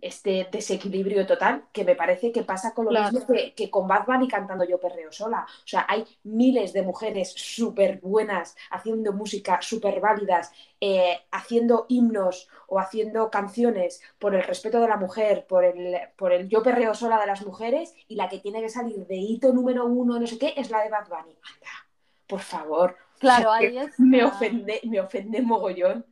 este 0.00 0.48
desequilibrio 0.52 1.26
total 1.26 1.64
que 1.72 1.84
me 1.84 1.94
parece 1.96 2.30
que 2.30 2.42
pasa 2.42 2.74
con 2.74 2.84
lo 2.84 2.90
Claro. 2.90 3.10
mismo 3.12 3.26
que, 3.26 3.54
que 3.54 3.70
con 3.70 3.88
Bad 3.88 4.04
Bunny 4.06 4.28
cantando 4.28 4.64
Yo 4.64 4.78
Perreo 4.78 5.10
Sola. 5.10 5.46
O 5.48 5.66
sea, 5.66 5.86
hay 5.88 6.04
miles 6.24 6.72
de 6.74 6.82
mujeres 6.82 7.32
súper 7.34 8.00
buenas 8.00 8.54
haciendo 8.70 9.12
música, 9.14 9.60
súper 9.62 10.00
válidas, 10.00 10.52
eh, 10.80 11.20
haciendo 11.30 11.86
himnos 11.88 12.48
o 12.68 12.78
haciendo 12.78 13.30
canciones 13.30 14.02
por 14.18 14.34
el 14.34 14.42
respeto 14.42 14.80
de 14.80 14.88
la 14.88 14.96
mujer, 14.98 15.46
por 15.46 15.64
el, 15.64 15.96
por 16.16 16.32
el 16.32 16.48
Yo 16.48 16.62
Perreo 16.62 16.94
Sola 16.94 17.18
de 17.18 17.26
las 17.26 17.44
mujeres, 17.46 17.94
y 18.06 18.16
la 18.16 18.28
que 18.28 18.40
tiene 18.40 18.60
que 18.60 18.68
salir 18.68 19.06
de 19.06 19.16
hito 19.16 19.52
número 19.52 19.86
uno, 19.86 20.18
no 20.18 20.26
sé 20.26 20.38
qué, 20.38 20.52
es 20.56 20.70
la 20.70 20.82
de 20.82 20.90
Bad 20.90 21.08
Bunny. 21.08 21.32
Anda, 21.54 21.88
por 22.26 22.40
favor. 22.40 22.96
Claro, 23.18 23.52
ahí 23.52 23.78
es. 23.78 23.98
Me 23.98 24.22
ofende, 24.24 24.80
me 24.84 25.00
ofende 25.00 25.40
mogollón. 25.40 26.04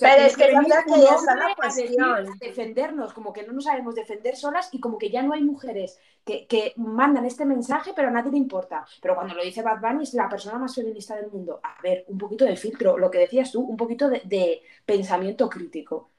Pero 0.00 0.22
es 0.22 0.36
que 0.36 0.52
yo 0.52 0.60
creo 0.60 0.84
que 0.86 1.14
es 1.14 1.22
la 1.24 1.54
cuestión. 1.54 2.38
defendernos, 2.38 3.12
como 3.12 3.32
que 3.32 3.46
no 3.46 3.52
nos 3.52 3.64
sabemos 3.64 3.94
defender 3.94 4.36
solas 4.36 4.68
y 4.72 4.80
como 4.80 4.98
que 4.98 5.10
ya 5.10 5.22
no 5.22 5.32
hay 5.34 5.42
mujeres 5.42 5.98
que, 6.24 6.46
que 6.46 6.72
mandan 6.76 7.24
este 7.24 7.44
mensaje, 7.44 7.92
pero 7.94 8.08
a 8.08 8.10
nadie 8.10 8.32
le 8.32 8.38
importa. 8.38 8.86
Pero 9.00 9.14
cuando 9.14 9.34
lo 9.34 9.42
dice 9.42 9.62
Bad 9.62 9.80
Bunny 9.80 10.04
es 10.04 10.14
la 10.14 10.28
persona 10.28 10.58
más 10.58 10.74
feminista 10.74 11.16
del 11.16 11.30
mundo. 11.30 11.60
A 11.62 11.80
ver, 11.82 12.04
un 12.08 12.18
poquito 12.18 12.44
de 12.44 12.56
filtro, 12.56 12.98
lo 12.98 13.10
que 13.10 13.18
decías 13.18 13.52
tú, 13.52 13.60
un 13.62 13.76
poquito 13.76 14.08
de, 14.08 14.22
de 14.24 14.62
pensamiento 14.84 15.48
crítico. 15.48 16.10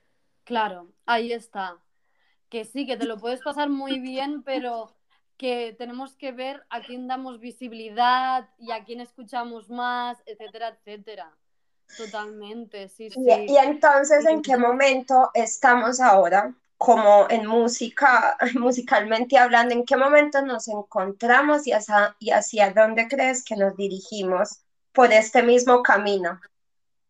Claro, 0.43 0.91
ahí 1.05 1.31
está. 1.33 1.79
Que 2.49 2.65
sí, 2.65 2.85
que 2.85 2.97
te 2.97 3.05
lo 3.05 3.17
puedes 3.19 3.41
pasar 3.41 3.69
muy 3.69 3.99
bien, 3.99 4.43
pero 4.43 4.95
que 5.37 5.73
tenemos 5.77 6.15
que 6.15 6.31
ver 6.31 6.65
a 6.69 6.81
quién 6.83 7.07
damos 7.07 7.39
visibilidad 7.39 8.49
y 8.59 8.71
a 8.71 8.83
quién 8.83 9.01
escuchamos 9.01 9.69
más, 9.69 10.21
etcétera, 10.25 10.69
etcétera. 10.69 11.35
Totalmente, 11.97 12.87
sí, 12.89 13.09
sí. 13.09 13.19
Y, 13.19 13.53
y 13.53 13.57
entonces, 13.57 14.25
¿en 14.25 14.41
qué 14.41 14.57
momento 14.57 15.29
estamos 15.33 15.99
ahora? 15.99 16.53
Como 16.77 17.27
en 17.29 17.45
música, 17.45 18.37
musicalmente 18.59 19.37
hablando, 19.37 19.73
¿en 19.73 19.85
qué 19.85 19.97
momento 19.97 20.41
nos 20.41 20.67
encontramos 20.67 21.67
y 21.67 21.73
hacia, 21.73 22.15
y 22.19 22.31
hacia 22.31 22.71
dónde 22.71 23.07
crees 23.07 23.43
que 23.43 23.55
nos 23.55 23.75
dirigimos 23.75 24.61
por 24.91 25.11
este 25.13 25.43
mismo 25.43 25.83
camino? 25.83 26.39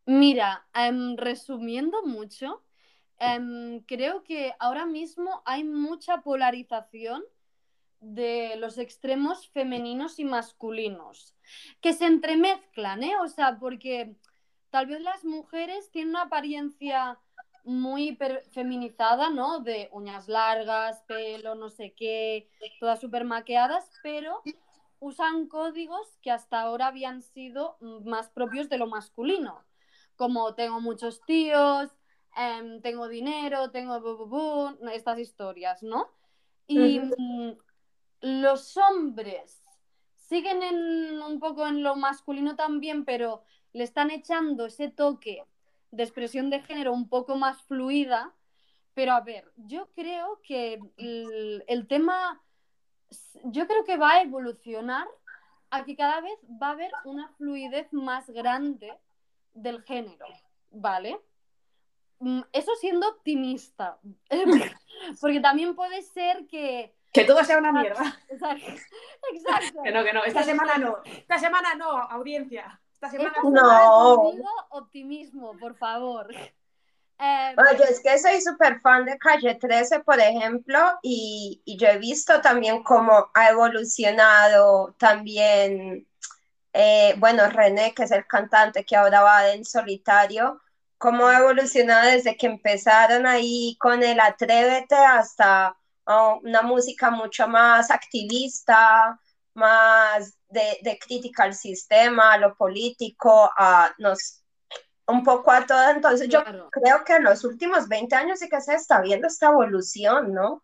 Mira, 0.05 0.65
em, 0.73 1.15
resumiendo 1.15 2.03
mucho, 2.03 2.63
em, 3.19 3.81
creo 3.81 4.23
que 4.23 4.53
ahora 4.59 4.85
mismo 4.85 5.41
hay 5.45 5.63
mucha 5.63 6.21
polarización 6.21 7.23
de 8.01 8.55
los 8.57 8.79
extremos 8.79 9.47
femeninos 9.49 10.17
y 10.19 10.25
masculinos, 10.25 11.35
que 11.81 11.93
se 11.93 12.05
entremezclan, 12.07 13.03
¿eh? 13.03 13.13
O 13.23 13.27
sea, 13.27 13.59
porque 13.59 14.15
tal 14.71 14.88
vez 14.88 15.01
las 15.01 15.23
mujeres 15.23 15.91
tienen 15.91 16.10
una 16.12 16.23
apariencia 16.23 17.19
muy 17.63 18.17
feminizada, 18.51 19.29
¿no? 19.29 19.60
De 19.60 19.89
uñas 19.91 20.27
largas, 20.27 21.03
pelo, 21.07 21.53
no 21.53 21.69
sé 21.69 21.93
qué, 21.93 22.49
todas 22.79 22.99
súper 22.99 23.23
maqueadas, 23.23 23.91
pero 24.01 24.41
usan 24.99 25.47
códigos 25.47 26.17
que 26.23 26.31
hasta 26.31 26.62
ahora 26.62 26.88
habían 26.88 27.21
sido 27.21 27.77
más 28.03 28.29
propios 28.29 28.67
de 28.69 28.79
lo 28.79 28.88
masculino 28.88 29.63
como 30.21 30.53
tengo 30.53 30.79
muchos 30.79 31.19
tíos, 31.25 31.89
em, 32.38 32.79
tengo 32.81 33.07
dinero, 33.07 33.71
tengo 33.71 33.99
bu, 33.99 34.17
bu, 34.17 34.27
bu, 34.27 34.89
estas 34.91 35.17
historias, 35.17 35.81
¿no? 35.81 36.12
Y 36.67 36.99
mm, 36.99 37.57
los 38.21 38.77
hombres 38.77 39.63
siguen 40.15 40.62
en, 40.62 41.21
un 41.23 41.39
poco 41.39 41.65
en 41.65 41.81
lo 41.81 41.95
masculino 41.95 42.55
también, 42.55 43.03
pero 43.03 43.43
le 43.73 43.84
están 43.84 44.12
echando 44.12 44.65
ese 44.65 44.89
toque 44.89 45.43
de 45.91 46.03
expresión 46.03 46.49
de 46.49 46.62
género 46.62 46.93
un 46.93 47.10
poco 47.10 47.36
más 47.36 47.62
fluida. 47.63 48.34
Pero 48.93 49.13
a 49.13 49.21
ver, 49.21 49.51
yo 49.55 49.89
creo 49.95 50.41
que 50.43 50.79
el, 50.97 51.63
el 51.67 51.88
tema, 51.88 52.41
yo 53.45 53.67
creo 53.67 53.84
que 53.86 53.97
va 53.97 54.12
a 54.12 54.21
evolucionar 54.21 55.07
a 55.69 55.86
que 55.86 55.95
cada 55.95 56.19
vez 56.21 56.38
va 56.62 56.67
a 56.67 56.71
haber 56.71 56.91
una 57.05 57.29
fluidez 57.29 57.91
más 57.93 58.29
grande 58.29 58.93
del 59.53 59.81
género, 59.84 60.25
¿vale? 60.69 61.19
Mm, 62.19 62.41
Eso 62.51 62.75
siendo 62.75 63.07
optimista, 63.10 63.97
porque 65.21 65.39
también 65.39 65.75
puede 65.75 66.01
ser 66.01 66.45
que... 66.47 66.93
Que 67.12 67.23
todo 67.23 67.43
sea 67.43 67.57
una 67.57 67.71
mierda. 67.71 68.19
Exacto. 68.29 68.71
Exacto. 69.34 69.81
Que 69.84 69.91
no, 69.91 70.03
que 70.03 70.13
no. 70.13 70.23
Esta 70.23 70.43
semana 70.43 70.77
no. 70.77 70.97
Esta 71.03 71.39
semana 71.39 71.75
no, 71.75 71.89
audiencia. 71.89 72.79
Esta 73.01 73.09
semana 73.09 73.33
no. 73.43 73.49
semana 73.49 73.89
No. 73.89 74.15
conmigo, 74.15 74.49
optimismo, 74.69 75.57
por 75.57 75.75
favor. 75.75 76.27
Eh, 77.19 77.55
Oye, 77.57 77.83
es 77.89 77.99
que 78.01 78.17
soy 78.19 78.41
súper 78.41 78.79
fan 78.79 79.05
de 79.05 79.17
Calle 79.17 79.55
13, 79.55 80.01
por 80.01 80.19
ejemplo, 80.19 80.79
y, 81.01 81.61
y 81.65 81.77
yo 81.77 81.87
he 81.87 81.97
visto 81.97 82.41
también 82.41 82.83
cómo 82.83 83.29
ha 83.33 83.49
evolucionado 83.49 84.95
también, 84.99 86.07
eh, 86.73 87.15
bueno, 87.17 87.47
René, 87.49 87.93
que 87.93 88.03
es 88.03 88.11
el 88.11 88.25
cantante 88.27 88.85
que 88.85 88.95
ahora 88.95 89.21
va 89.21 89.49
en 89.49 89.65
solitario, 89.65 90.61
cómo 90.97 91.27
ha 91.27 91.39
evolucionado 91.39 92.09
desde 92.11 92.37
que 92.37 92.47
empezaron 92.47 93.25
ahí 93.27 93.77
con 93.79 94.03
el 94.03 94.19
Atrévete 94.19 94.95
hasta 94.95 95.75
oh, 96.05 96.39
una 96.43 96.61
música 96.63 97.11
mucho 97.11 97.47
más 97.47 97.91
activista, 97.91 99.19
más 99.55 100.35
de, 100.51 100.77
de 100.83 100.99
crítica 100.99 101.43
al 101.43 101.53
sistema, 101.55 102.33
a 102.33 102.37
lo 102.37 102.55
político, 102.55 103.49
a 103.57 103.93
nos 103.97 104.37
un 105.07 105.23
poco 105.23 105.51
a 105.51 105.65
todo. 105.65 105.89
Entonces, 105.89 106.29
yo 106.29 106.43
claro. 106.43 106.69
creo 106.71 107.03
que 107.03 107.13
en 107.15 107.23
los 107.23 107.43
últimos 107.43 107.87
20 107.87 108.15
años 108.15 108.39
sí 108.39 108.47
que 108.49 108.61
se 108.61 108.75
está 108.75 109.01
viendo 109.01 109.27
esta 109.27 109.47
evolución, 109.49 110.33
¿no? 110.33 110.63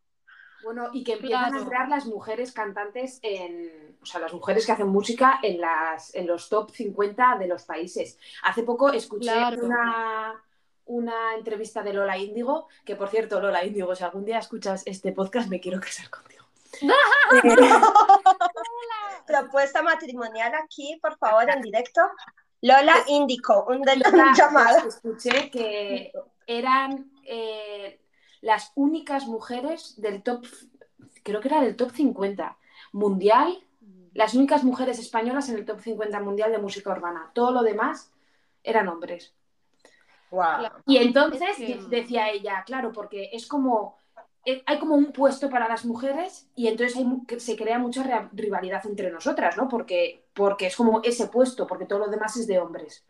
Bueno, 0.64 0.90
y 0.94 1.04
que 1.04 1.14
empiezan 1.14 1.44
Claro. 1.50 1.58
a 1.58 1.62
entrar 1.64 1.90
las 1.90 2.06
mujeres 2.06 2.52
cantantes 2.52 3.20
en, 3.22 3.98
o 4.02 4.06
sea, 4.06 4.20
las 4.20 4.34
mujeres 4.34 4.66
que 4.66 4.72
hacen 4.72 4.88
música 4.88 5.40
en 5.44 5.62
las, 5.62 6.14
en 6.16 6.28
los 6.28 6.50
top 6.50 6.72
50 6.72 7.38
de 7.40 7.48
los 7.48 7.64
países. 7.64 8.18
Hace 8.44 8.64
poco 8.64 8.92
escuché 8.92 9.32
Claro. 9.32 9.66
una, 9.66 10.44
una 10.86 11.36
entrevista 11.36 11.84
de 11.84 11.94
Lola 11.94 12.18
Índigo, 12.18 12.68
que 12.86 12.96
por 12.96 13.10
cierto, 13.10 13.40
Lola 13.40 13.64
Índigo, 13.66 13.96
si 13.96 14.04
algún 14.04 14.26
día 14.26 14.40
escuchas 14.40 14.84
este 14.86 15.12
podcast, 15.12 15.48
me 15.50 15.60
quiero 15.60 15.80
casar 15.80 16.10
contigo. 16.10 16.46
Propuesta 19.28 19.82
matrimonial 19.84 20.54
aquí, 20.56 20.98
por 21.02 21.18
favor, 21.18 21.50
en 21.50 21.62
directo. 21.62 22.02
Lola 22.62 22.96
Indico, 23.08 23.66
un, 23.70 23.82
de- 23.82 23.98
Lola, 23.98 24.26
un 24.30 24.34
llamado. 24.34 24.88
Escuché 24.88 25.52
que 25.52 26.12
eran 26.48 27.12
eh, 27.24 28.02
las 28.42 28.72
únicas 28.76 29.28
mujeres 29.28 30.00
del 30.02 30.24
top, 30.24 30.46
creo 31.24 31.40
que 31.42 31.50
era 31.50 31.62
del 31.62 31.76
top 31.76 31.92
50 31.92 32.58
mundial, 32.94 33.64
las 34.14 34.34
únicas 34.34 34.64
mujeres 34.64 34.98
españolas 34.98 35.50
en 35.50 35.58
el 35.58 35.66
top 35.66 35.80
50 35.82 36.20
mundial 36.22 36.52
de 36.52 36.58
música 36.58 36.90
urbana. 36.92 37.30
Todo 37.34 37.52
lo 37.52 37.62
demás 37.62 38.12
eran 38.64 38.88
hombres. 38.88 39.36
Wow. 40.32 40.70
Y 40.88 40.98
entonces 40.98 41.42
Es 41.52 41.58
que- 41.58 41.76
de- 41.76 41.88
decía 42.02 42.30
ella, 42.32 42.64
claro, 42.66 42.92
porque 42.92 43.30
es 43.34 43.46
como, 43.48 43.97
hay 44.66 44.80
como 44.80 44.96
un 44.96 45.12
puesto 45.12 45.50
para 45.50 45.68
las 45.68 45.86
mujeres 45.86 46.50
y 46.56 46.68
entonces 46.68 46.98
hay 46.98 47.40
se 47.40 47.56
crea 47.58 47.80
mucha 47.80 48.30
rivalidad 48.34 48.86
entre 48.86 49.12
nosotras, 49.12 49.58
¿no? 49.58 49.68
Porque, 49.68 50.26
porque 50.34 50.68
es 50.68 50.76
como 50.76 51.02
ese 51.04 51.28
puesto, 51.28 51.68
porque 51.68 51.86
todo 51.86 52.00
lo 52.00 52.08
demás 52.08 52.38
es 52.38 52.48
de 52.48 52.60
hombres. 52.60 53.06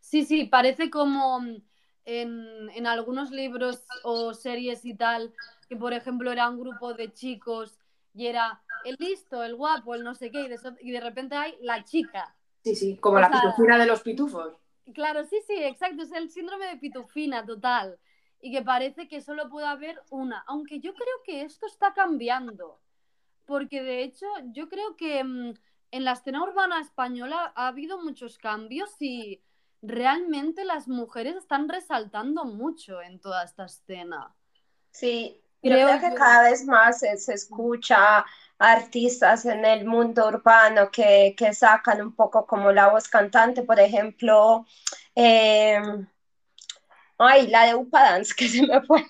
Sí, 0.00 0.24
sí, 0.24 0.44
parece 0.44 0.90
como 0.90 1.40
mm, 1.40 1.56
en, 2.04 2.70
en 2.70 2.86
algunos 2.86 3.30
libros 3.30 3.82
o 4.02 4.34
series 4.34 4.84
y 4.84 4.94
tal, 4.94 5.32
que 5.68 5.76
por 5.76 5.92
ejemplo 5.92 6.30
era 6.32 6.48
un 6.48 6.60
grupo 6.60 6.94
de 6.94 7.12
chicos 7.12 7.78
y 8.14 8.26
era 8.26 8.62
el 8.82 8.96
listo, 8.98 9.42
el 9.42 9.56
guapo, 9.56 9.94
el 9.94 10.04
no 10.04 10.14
sé 10.14 10.30
qué, 10.30 10.42
y 10.42 10.48
de, 10.48 10.58
so- 10.58 10.76
y 10.80 10.90
de 10.92 11.00
repente 11.00 11.34
hay 11.36 11.56
la 11.62 11.84
chica. 11.84 12.36
Sí, 12.64 12.74
sí, 12.74 12.96
como 12.96 13.18
O 13.18 13.20
la 13.20 13.28
sea- 13.28 13.40
pitufina 13.42 13.78
de 13.78 13.86
los 13.86 14.02
pitufos. 14.02 14.54
Claro, 14.92 15.24
sí, 15.24 15.40
sí, 15.46 15.54
exacto, 15.62 16.02
es 16.02 16.12
el 16.12 16.30
síndrome 16.30 16.66
de 16.66 16.76
pitufina 16.76 17.44
total. 17.44 17.98
Y 18.44 18.52
que 18.52 18.62
parece 18.62 19.08
que 19.08 19.20
solo 19.22 19.48
puede 19.48 19.66
haber 19.66 19.96
una, 20.10 20.44
aunque 20.46 20.80
yo 20.80 20.94
creo 20.94 21.16
que 21.24 21.42
esto 21.42 21.66
está 21.66 21.94
cambiando. 21.94 22.80
Porque 23.46 23.82
de 23.82 24.02
hecho, 24.04 24.26
yo 24.52 24.68
creo 24.68 24.96
que 24.96 25.24
mm, 25.24 25.54
en 25.92 26.04
la 26.04 26.12
escena 26.12 26.42
urbana 26.44 26.80
española 26.80 27.52
ha 27.56 27.68
habido 27.68 28.02
muchos 28.02 28.38
cambios 28.38 28.90
y 29.00 29.42
realmente 29.82 30.64
las 30.64 30.88
mujeres 30.88 31.36
están 31.36 31.68
resaltando 31.68 32.44
mucho 32.46 33.00
en 33.02 33.20
toda 33.20 33.44
esta 33.44 33.64
escena. 33.66 34.34
Sí, 34.90 35.42
Creo 35.62 35.80
creo 35.82 35.98
que 36.00 36.12
yo. 36.12 36.14
cada 36.14 36.42
vez 36.50 36.64
más 36.66 37.00
se, 37.00 37.16
se 37.16 37.34
escucha 37.34 38.24
artistas 38.58 39.44
en 39.46 39.64
el 39.64 39.84
mundo 39.86 40.28
urbano 40.28 40.90
que, 40.90 41.34
que 41.36 41.52
sacan 41.54 42.00
un 42.02 42.14
poco 42.14 42.46
como 42.46 42.70
la 42.72 42.88
voz 42.90 43.08
cantante, 43.08 43.62
por 43.62 43.80
ejemplo, 43.80 44.66
eh, 45.14 45.80
ay, 47.18 47.48
la 47.48 47.66
de 47.66 47.74
Upa 47.74 48.02
Dance, 48.02 48.34
que 48.36 48.48
se 48.48 48.62
me 48.66 48.80
fue, 48.82 49.04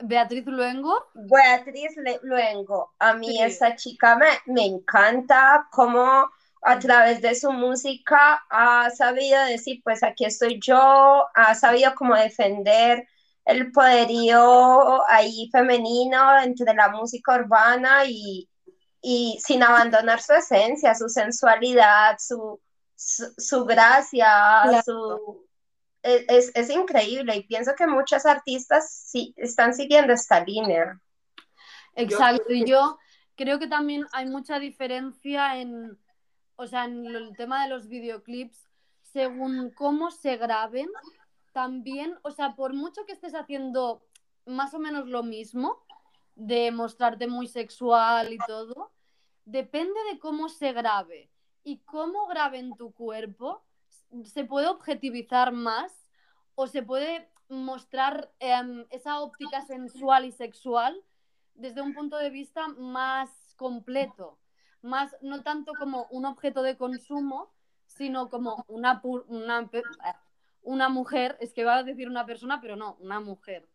Beatriz 0.00 0.44
Luengo, 0.46 0.94
Beatriz 1.14 1.96
Luengo. 2.22 2.94
A 2.98 3.14
mí 3.14 3.28
Sí. 3.36 3.42
esta 3.42 3.74
chica 3.76 4.16
me, 4.16 4.26
me 4.46 4.64
encanta 4.66 5.68
cómo 5.72 6.30
a 6.62 6.78
través 6.78 7.20
de 7.22 7.34
su 7.34 7.52
música 7.52 8.44
ha 8.50 8.90
sabido 8.90 9.44
decir, 9.44 9.80
pues 9.84 10.02
aquí 10.02 10.24
estoy 10.24 10.60
yo, 10.60 11.26
ha 11.34 11.54
sabido 11.54 11.94
como 11.94 12.14
defender 12.16 13.06
el 13.44 13.72
poderío 13.72 15.06
ahí 15.08 15.48
femenino 15.52 16.38
entre 16.40 16.74
la 16.74 16.90
música 16.90 17.36
urbana 17.36 18.04
y, 18.06 18.48
y 19.00 19.38
sin 19.44 19.62
abandonar 19.62 20.20
su 20.22 20.34
esencia, 20.34 20.94
su 20.94 21.08
sensualidad, 21.08 22.16
su, 22.18 22.60
su, 22.94 23.24
su 23.38 23.64
gracia, 23.64 24.26
Claro. 24.60 24.82
su... 24.84 25.47
Es, 26.28 26.50
es- 26.54 26.70
increíble 26.70 27.36
y 27.36 27.46
pienso 27.46 27.72
que 27.76 27.86
muchas 27.86 28.26
artistas 28.26 28.90
sí 28.92 29.34
están 29.36 29.74
siguiendo 29.74 30.12
esta 30.12 30.44
línea. 30.44 31.00
Exacto, 31.96 32.52
y 32.52 32.64
yo 32.64 32.98
creo 33.36 33.58
que 33.58 33.66
también 33.66 34.06
hay 34.12 34.26
mucha 34.26 34.58
diferencia 34.58 35.58
en, 35.60 35.98
o 36.56 36.66
sea, 36.66 36.84
en 36.84 37.06
el 37.06 37.36
tema 37.36 37.62
de 37.64 37.70
los 37.70 37.88
videoclips, 37.88 38.68
según 39.02 39.70
cómo 39.70 40.10
se 40.10 40.36
graben, 40.36 40.88
también, 41.52 42.14
o 42.22 42.30
sea, 42.30 42.54
por 42.54 42.74
mucho 42.74 43.04
que 43.06 43.12
estés 43.12 43.34
haciendo 43.34 44.02
más 44.46 44.74
o 44.74 44.78
menos 44.78 45.08
lo 45.08 45.22
mismo, 45.22 45.78
de 46.36 46.70
mostrarte 46.70 47.26
muy 47.26 47.48
sexual 47.48 48.32
y 48.32 48.38
todo, 48.38 48.92
depende 49.44 49.98
de 50.12 50.18
cómo 50.18 50.48
se 50.48 50.72
grabe 50.72 51.30
y 51.64 51.78
cómo 51.78 52.26
graben 52.28 52.76
tu 52.76 52.92
cuerpo, 52.92 53.64
se 54.24 54.44
puede 54.44 54.68
objetivizar 54.68 55.52
más 55.52 56.08
o 56.54 56.66
se 56.66 56.82
puede 56.82 57.30
mostrar 57.48 58.30
em, 58.40 58.86
esa 58.90 59.20
óptica 59.20 59.62
sensual 59.62 60.24
y 60.24 60.32
sexual 60.32 61.02
desde 61.54 61.82
un 61.82 61.94
punto 61.94 62.16
de 62.16 62.30
vista 62.30 62.68
más 62.68 63.30
completo, 63.56 64.38
más 64.82 65.16
no 65.22 65.42
tanto 65.42 65.72
como 65.78 66.06
un 66.10 66.24
objeto 66.26 66.62
de 66.62 66.76
consumo, 66.76 67.52
sino 67.86 68.28
como 68.28 68.64
una, 68.68 69.00
una, 69.28 69.68
pe- 69.70 69.82
una 70.62 70.88
mujer, 70.88 71.36
es 71.40 71.52
que 71.52 71.62
iba 71.62 71.76
a 71.76 71.82
decir 71.82 72.08
una 72.08 72.26
persona, 72.26 72.60
pero 72.60 72.76
no, 72.76 72.96
una 73.00 73.20
mujer, 73.20 73.68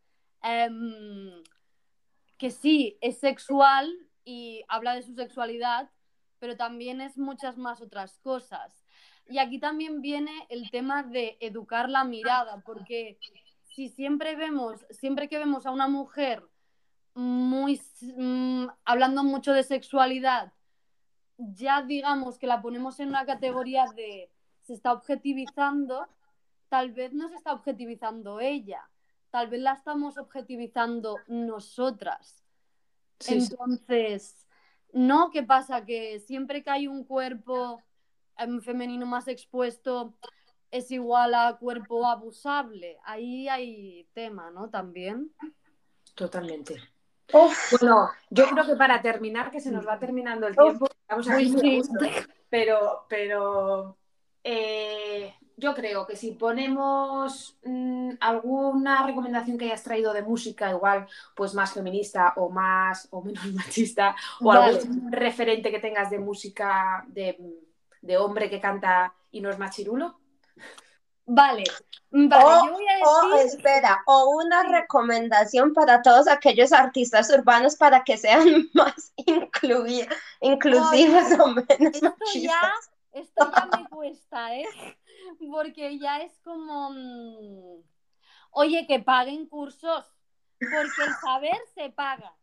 em, 0.43 1.43
que 2.37 2.51
sí 2.51 2.97
es 3.01 3.17
sexual 3.19 3.91
y 4.23 4.63
habla 4.67 4.95
de 4.95 5.01
su 5.01 5.13
sexualidad, 5.13 5.89
pero 6.39 6.55
también 6.57 7.01
es 7.01 7.17
muchas 7.17 7.57
más 7.57 7.81
otras 7.81 8.17
cosas. 8.19 8.82
Y 9.27 9.37
aquí 9.37 9.59
también 9.59 10.01
viene 10.01 10.31
el 10.49 10.69
tema 10.69 11.03
de 11.03 11.37
educar 11.39 11.89
la 11.89 12.03
mirada, 12.03 12.61
porque 12.65 13.17
si 13.63 13.89
siempre 13.89 14.35
vemos, 14.35 14.85
siempre 14.89 15.29
que 15.29 15.37
vemos 15.37 15.65
a 15.65 15.71
una 15.71 15.87
mujer 15.87 16.43
muy 17.15 17.81
mm, 18.01 18.65
hablando 18.85 19.23
mucho 19.23 19.53
de 19.53 19.63
sexualidad, 19.63 20.51
ya 21.37 21.81
digamos 21.81 22.37
que 22.37 22.47
la 22.47 22.61
ponemos 22.61 22.99
en 22.99 23.09
una 23.09 23.25
categoría 23.25 23.85
de 23.95 24.29
se 24.61 24.73
está 24.73 24.93
objetivizando, 24.93 26.07
tal 26.69 26.91
vez 26.91 27.13
no 27.13 27.29
se 27.29 27.35
está 27.35 27.53
objetivizando 27.53 28.39
ella, 28.39 28.89
tal 29.29 29.47
vez 29.49 29.61
la 29.61 29.73
estamos 29.73 30.17
objetivizando 30.17 31.17
nosotras. 31.27 32.43
Sí, 33.19 33.41
sí. 33.41 33.47
Entonces, 33.51 34.47
¿no? 34.93 35.31
¿Qué 35.31 35.43
pasa? 35.43 35.85
Que 35.85 36.19
siempre 36.19 36.63
que 36.63 36.69
hay 36.69 36.87
un 36.87 37.03
cuerpo 37.03 37.81
femenino 38.61 39.05
más 39.05 39.27
expuesto 39.27 40.13
es 40.71 40.89
igual 40.91 41.35
a 41.35 41.57
cuerpo 41.57 42.05
abusable. 42.07 42.97
Ahí 43.05 43.47
hay 43.47 44.07
tema, 44.13 44.49
¿no? 44.49 44.69
También. 44.69 45.31
Totalmente. 46.15 46.81
Uf, 47.31 47.71
Bueno, 47.79 48.09
yo 48.29 48.47
creo 48.47 48.65
que 48.65 48.75
para 48.75 49.01
terminar, 49.01 49.51
que 49.51 49.59
se 49.59 49.71
nos 49.71 49.87
va 49.87 49.99
terminando 49.99 50.47
el 50.47 50.55
tiempo, 50.55 50.87
muy 51.09 51.27
a 51.29 51.99
pero, 52.49 53.05
pero 53.07 53.97
eh, 54.43 55.33
yo 55.57 55.73
creo 55.73 56.05
que 56.05 56.15
si 56.15 56.31
ponemos 56.31 57.57
mm, 57.63 58.11
alguna 58.19 59.05
recomendación 59.05 59.57
que 59.57 59.65
hayas 59.65 59.83
traído 59.83 60.13
de 60.13 60.21
música, 60.21 60.71
igual 60.71 61.07
pues 61.35 61.53
más 61.53 61.73
feminista 61.73 62.33
o 62.35 62.49
más 62.49 63.07
o 63.11 63.21
menos 63.21 63.45
machista, 63.53 64.15
o 64.41 64.45
Vale. 64.45 64.77
algún 64.77 65.11
referente 65.11 65.71
que 65.71 65.79
tengas 65.79 66.09
de 66.09 66.19
música 66.19 67.05
de, 67.07 67.37
de 68.03 68.17
hombre 68.17 68.49
que 68.49 68.59
canta 68.61 69.13
y 69.31 69.41
no 69.41 69.49
es 69.49 69.57
machirulo. 69.57 70.19
Vale, 71.25 71.63
vale, 72.11 72.43
O- 72.45 72.65
yo 72.65 72.71
voy 72.73 72.85
a 72.85 73.07
o 73.07 73.35
decir. 73.37 73.59
espera, 73.59 74.03
o 74.05 74.29
una 74.43 74.63
recomendación 74.63 75.73
para 75.73 76.01
todos 76.01 76.27
aquellos 76.27 76.73
artistas 76.73 77.29
urbanos 77.29 77.77
para 77.77 78.03
que 78.03 78.17
sean 78.17 78.69
más 78.73 79.13
inclusivos 80.41 81.39
o 81.39 81.47
menos 81.47 81.93
Esto 81.93 82.11
ya, 82.35 82.61
esto 83.13 83.51
ya 83.55 83.77
me 83.77 83.87
cuesta, 83.89 84.53
¿eh? 84.55 84.65
Porque 85.49 85.97
ya 85.97 86.19
es 86.21 86.37
como. 86.43 86.89
mm, 86.91 87.81
Oye, 88.51 88.85
que 88.85 88.99
paguen 88.99 89.47
cursos, 89.47 90.05
porque 90.59 91.03
el 91.07 91.13
saber 91.21 91.57
se 91.73 91.89
paga. 91.89 92.33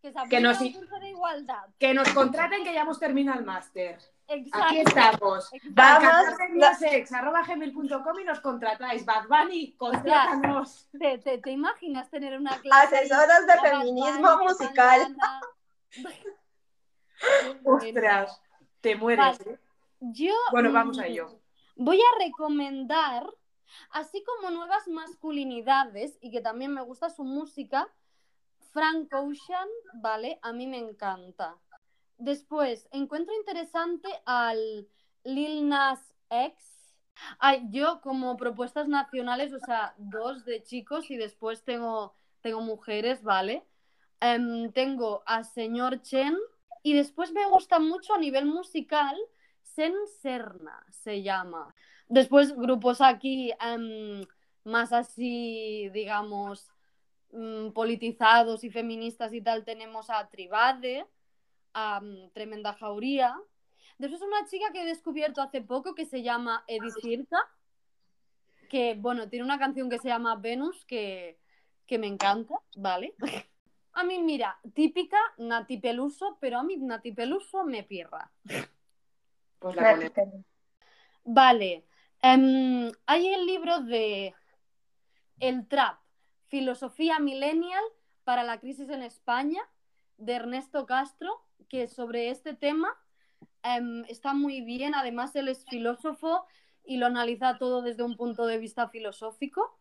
Que 0.00 0.12
se 0.12 0.18
apunte 0.18 0.40
nos 0.40 0.60
un 0.60 0.72
curso 0.72 0.98
de 1.00 1.08
igualdad. 1.10 1.64
Que 1.78 1.92
nos 1.92 2.08
contraten 2.10 2.62
que 2.62 2.72
ya 2.72 2.82
hemos 2.82 3.00
terminado 3.00 3.40
el 3.40 3.44
máster. 3.44 3.98
Exacto. 4.28 4.66
Aquí 4.66 4.80
estamos. 4.80 5.52
exacto. 5.52 5.70
Vamos, 5.70 6.34
Cantardemusex.com 6.36 8.20
y 8.20 8.24
nos 8.24 8.40
contratáis. 8.40 9.04
Bad 9.04 9.26
Bunny, 9.26 9.74
contrátanos. 9.76 10.88
¿Te, 10.98 11.18
te, 11.18 11.38
te 11.38 11.50
imaginas 11.50 12.10
tener 12.10 12.38
una 12.38 12.58
clase? 12.60 12.96
Asesoras 12.96 13.46
de 13.46 13.68
feminismo 13.68 14.36
Bunny, 14.36 14.44
musical. 14.44 15.16
Ostras, 17.64 18.42
te 18.80 18.96
mueres. 18.96 19.38
Vale. 19.38 19.52
¿eh? 19.52 19.58
Yo 20.00 20.34
Bueno, 20.52 20.72
vamos 20.72 20.98
mm, 20.98 21.00
a 21.00 21.06
ello. 21.06 21.40
Voy 21.76 22.00
a 22.00 22.24
recomendar, 22.24 23.26
así 23.90 24.22
como 24.24 24.50
nuevas 24.50 24.86
masculinidades, 24.88 26.18
y 26.20 26.30
que 26.30 26.40
también 26.40 26.74
me 26.74 26.82
gusta 26.82 27.08
su 27.08 27.24
música, 27.24 27.88
Frank 28.72 29.12
Ocean, 29.12 29.68
¿vale? 29.94 30.38
A 30.42 30.52
mí 30.52 30.66
me 30.66 30.78
encanta. 30.78 31.56
Después, 32.18 32.88
encuentro 32.92 33.34
interesante 33.34 34.08
al 34.26 34.88
Lil 35.24 35.68
Nas 35.68 36.00
X. 36.30 36.96
Ay, 37.38 37.66
yo 37.70 38.00
como 38.00 38.36
propuestas 38.36 38.88
nacionales, 38.88 39.52
o 39.52 39.60
sea, 39.60 39.94
dos 39.98 40.44
de 40.44 40.62
chicos 40.62 41.10
y 41.10 41.16
después 41.16 41.64
tengo, 41.64 42.14
tengo 42.40 42.60
mujeres, 42.60 43.22
¿vale? 43.22 43.64
Em, 44.20 44.72
tengo 44.72 45.22
a 45.26 45.44
Señor 45.44 46.02
Chen, 46.02 46.36
Y 46.82 46.94
después 46.94 47.32
me 47.32 47.46
gusta 47.46 47.78
mucho 47.80 48.14
a 48.14 48.18
nivel 48.18 48.46
musical, 48.46 49.16
Sen 49.62 49.94
Serna 50.22 50.84
se 50.90 51.22
llama. 51.22 51.74
Después 52.08 52.54
grupos 52.56 53.00
aquí 53.00 53.52
em, 53.60 54.24
más 54.64 54.92
así, 54.92 55.88
digamos, 55.90 56.70
mm, 57.32 57.70
politizados 57.72 58.64
y 58.64 58.70
feministas 58.70 59.32
y 59.32 59.42
tal, 59.42 59.64
tenemos 59.64 60.10
a 60.10 60.28
Tribade, 60.28 61.06
a 61.78 62.02
Tremenda 62.32 62.74
Jauría. 62.74 63.36
Después 63.98 64.22
una 64.22 64.46
chica 64.46 64.72
que 64.72 64.82
he 64.82 64.86
descubierto 64.86 65.42
hace 65.42 65.60
poco 65.60 65.94
que 65.94 66.06
se 66.06 66.22
llama 66.22 66.64
Edith 66.66 66.94
Circa, 67.00 67.38
que, 68.68 68.94
bueno, 68.94 69.28
tiene 69.28 69.44
una 69.44 69.58
canción 69.58 69.88
que 69.90 69.98
se 69.98 70.08
llama 70.08 70.36
Venus, 70.36 70.84
que, 70.84 71.38
que 71.86 71.98
me 71.98 72.06
encanta, 72.06 72.54
¿vale? 72.76 73.14
A 73.92 74.04
mí, 74.04 74.20
mira, 74.20 74.60
típica 74.74 75.18
Nati 75.38 75.78
Peluso, 75.78 76.38
pero 76.40 76.58
a 76.58 76.62
mí 76.62 76.76
Nati 76.76 77.10
Peluso 77.10 77.64
me 77.64 77.82
pirra. 77.82 78.30
Pues 79.58 79.74
la 79.74 79.90
ponemos. 79.90 80.44
Vale. 81.24 81.84
em, 82.22 82.92
hay 83.06 83.26
el 83.26 83.44
libro 83.44 83.80
de 83.80 84.36
El 85.40 85.66
Trap, 85.66 85.98
Filosofía 86.46 87.18
Millennial 87.18 87.82
para 88.22 88.44
la 88.44 88.60
crisis 88.60 88.88
en 88.88 89.02
España, 89.02 89.62
de 90.16 90.34
Ernesto 90.34 90.86
Castro, 90.86 91.44
que 91.68 91.86
sobre 91.88 92.30
este 92.30 92.54
tema 92.54 92.96
em, 93.62 94.04
está 94.08 94.34
muy 94.34 94.60
bien. 94.60 94.94
Además, 94.94 95.34
él 95.36 95.48
es 95.48 95.64
filósofo 95.64 96.46
y 96.84 96.96
lo 96.96 97.06
analiza 97.06 97.58
todo 97.58 97.82
desde 97.82 98.02
un 98.02 98.16
punto 98.16 98.46
de 98.46 98.58
vista 98.58 98.88
filosófico. 98.88 99.78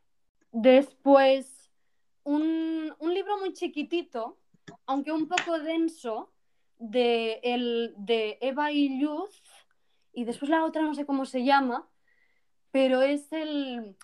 Después, 0.51 1.71
un, 2.23 2.93
un 2.99 3.13
libro 3.13 3.37
muy 3.37 3.53
chiquitito, 3.53 4.37
aunque 4.85 5.11
un 5.11 5.27
poco 5.27 5.59
denso, 5.59 6.31
de, 6.79 7.39
el, 7.43 7.93
de 7.97 8.37
Eva 8.41 8.71
y 8.71 8.99
Luz, 8.99 9.41
y 10.13 10.25
después 10.25 10.49
la 10.49 10.65
otra 10.65 10.81
no 10.81 10.93
sé 10.95 11.05
cómo 11.05 11.25
se 11.25 11.43
llama, 11.43 11.87
pero 12.71 13.01
es 13.01 13.31
el, 13.31 13.95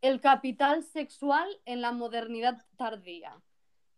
el 0.00 0.20
capital 0.20 0.82
sexual 0.82 1.48
en 1.64 1.80
la 1.80 1.92
modernidad 1.92 2.64
tardía, 2.76 3.40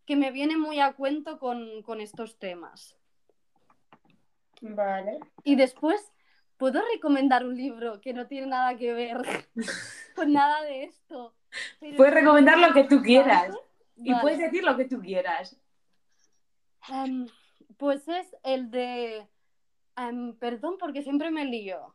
que 0.05 0.15
me 0.15 0.31
viene 0.31 0.57
muy 0.57 0.79
a 0.79 0.93
cuento 0.93 1.39
con, 1.39 1.81
con 1.83 2.01
estos 2.01 2.37
temas. 2.39 2.98
Vale. 4.61 5.19
Y 5.43 5.55
después, 5.55 6.11
¿puedo 6.57 6.81
recomendar 6.93 7.45
un 7.45 7.55
libro 7.55 8.01
que 8.01 8.13
no 8.13 8.27
tiene 8.27 8.47
nada 8.47 8.77
que 8.77 8.93
ver 8.93 9.17
con 10.15 10.33
nada 10.33 10.61
de 10.63 10.83
esto? 10.83 11.33
Pero 11.79 11.97
Puedes 11.97 12.13
es 12.13 12.19
recomendar 12.21 12.57
lo 12.57 12.73
que 12.73 12.83
tú 12.83 13.01
quieras. 13.01 13.55
Y 14.01 14.11
Vale. 14.11 14.21
puedes 14.21 14.39
decir 14.39 14.63
lo 14.63 14.77
que 14.77 14.85
tú 14.85 15.01
quieras. 15.01 15.59
Em, 16.87 17.27
pues 17.75 18.07
es 18.07 18.33
el 18.43 18.71
de. 18.71 19.27
em, 19.97 20.37
perdón, 20.37 20.77
porque 20.79 21.03
siempre 21.03 21.31
me 21.31 21.43
lío. 21.43 21.93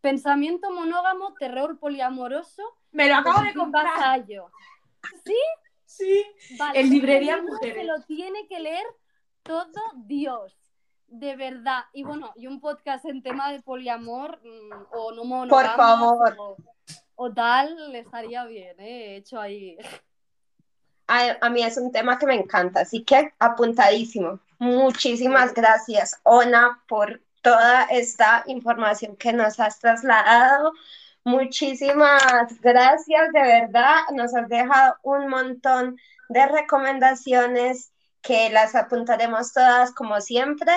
Pensamiento 0.00 0.72
monógamo, 0.72 1.34
terror 1.34 1.78
poliamoroso. 1.78 2.62
Me 2.92 3.08
lo 3.08 3.16
acabo 3.16 3.42
de 3.42 3.52
comprar. 3.52 3.84
Vasallo. 3.84 4.50
¿Sí? 5.22 5.36
Sí. 5.84 6.24
Vale. 6.56 6.80
En 6.80 6.88
librería 6.88 7.42
Mujeres. 7.42 7.74
Se 7.74 7.84
lo 7.84 8.00
tiene 8.04 8.46
que 8.46 8.60
leer 8.60 8.86
todo 9.42 9.82
Dios. 9.96 10.56
De 11.08 11.36
verdad. 11.36 11.84
Y 11.92 12.04
bueno, 12.04 12.32
y 12.36 12.46
un 12.46 12.60
podcast 12.60 13.04
en 13.06 13.22
tema 13.22 13.50
de 13.50 13.60
poliamor 13.62 14.38
mm, 14.44 14.94
o 14.94 15.12
no 15.12 15.24
monógamo. 15.24 15.76
favor. 15.76 16.36
O, 16.38 16.56
o 17.16 17.32
tal, 17.32 17.92
le 17.92 18.00
estaría 18.00 18.44
bien, 18.44 18.78
¿eh? 18.78 19.16
Hecho 19.16 19.40
ahí. 19.40 19.76
A, 21.06 21.36
a 21.40 21.50
mí 21.50 21.62
es 21.62 21.78
un 21.78 21.90
tema 21.90 22.18
que 22.18 22.26
me 22.26 22.34
encanta, 22.34 22.80
así 22.80 23.02
que 23.02 23.32
apuntadísimo. 23.38 24.40
Muchísimas 24.58 25.54
gracias, 25.54 26.20
Ona, 26.24 26.82
por 26.86 27.22
toda 27.42 27.84
esta 27.84 28.44
información 28.46 29.16
que 29.16 29.32
nos 29.32 29.58
has 29.58 29.78
trasladado. 29.78 30.72
Muchísimas 31.24 32.60
gracias, 32.60 33.32
de 33.32 33.40
verdad. 33.40 33.96
Nos 34.12 34.34
has 34.34 34.48
dejado 34.48 34.96
un 35.02 35.28
montón 35.28 35.98
de 36.28 36.46
recomendaciones 36.46 37.92
que 38.22 38.50
las 38.50 38.74
apuntaremos 38.74 39.52
todas 39.52 39.92
como 39.92 40.20
siempre. 40.20 40.72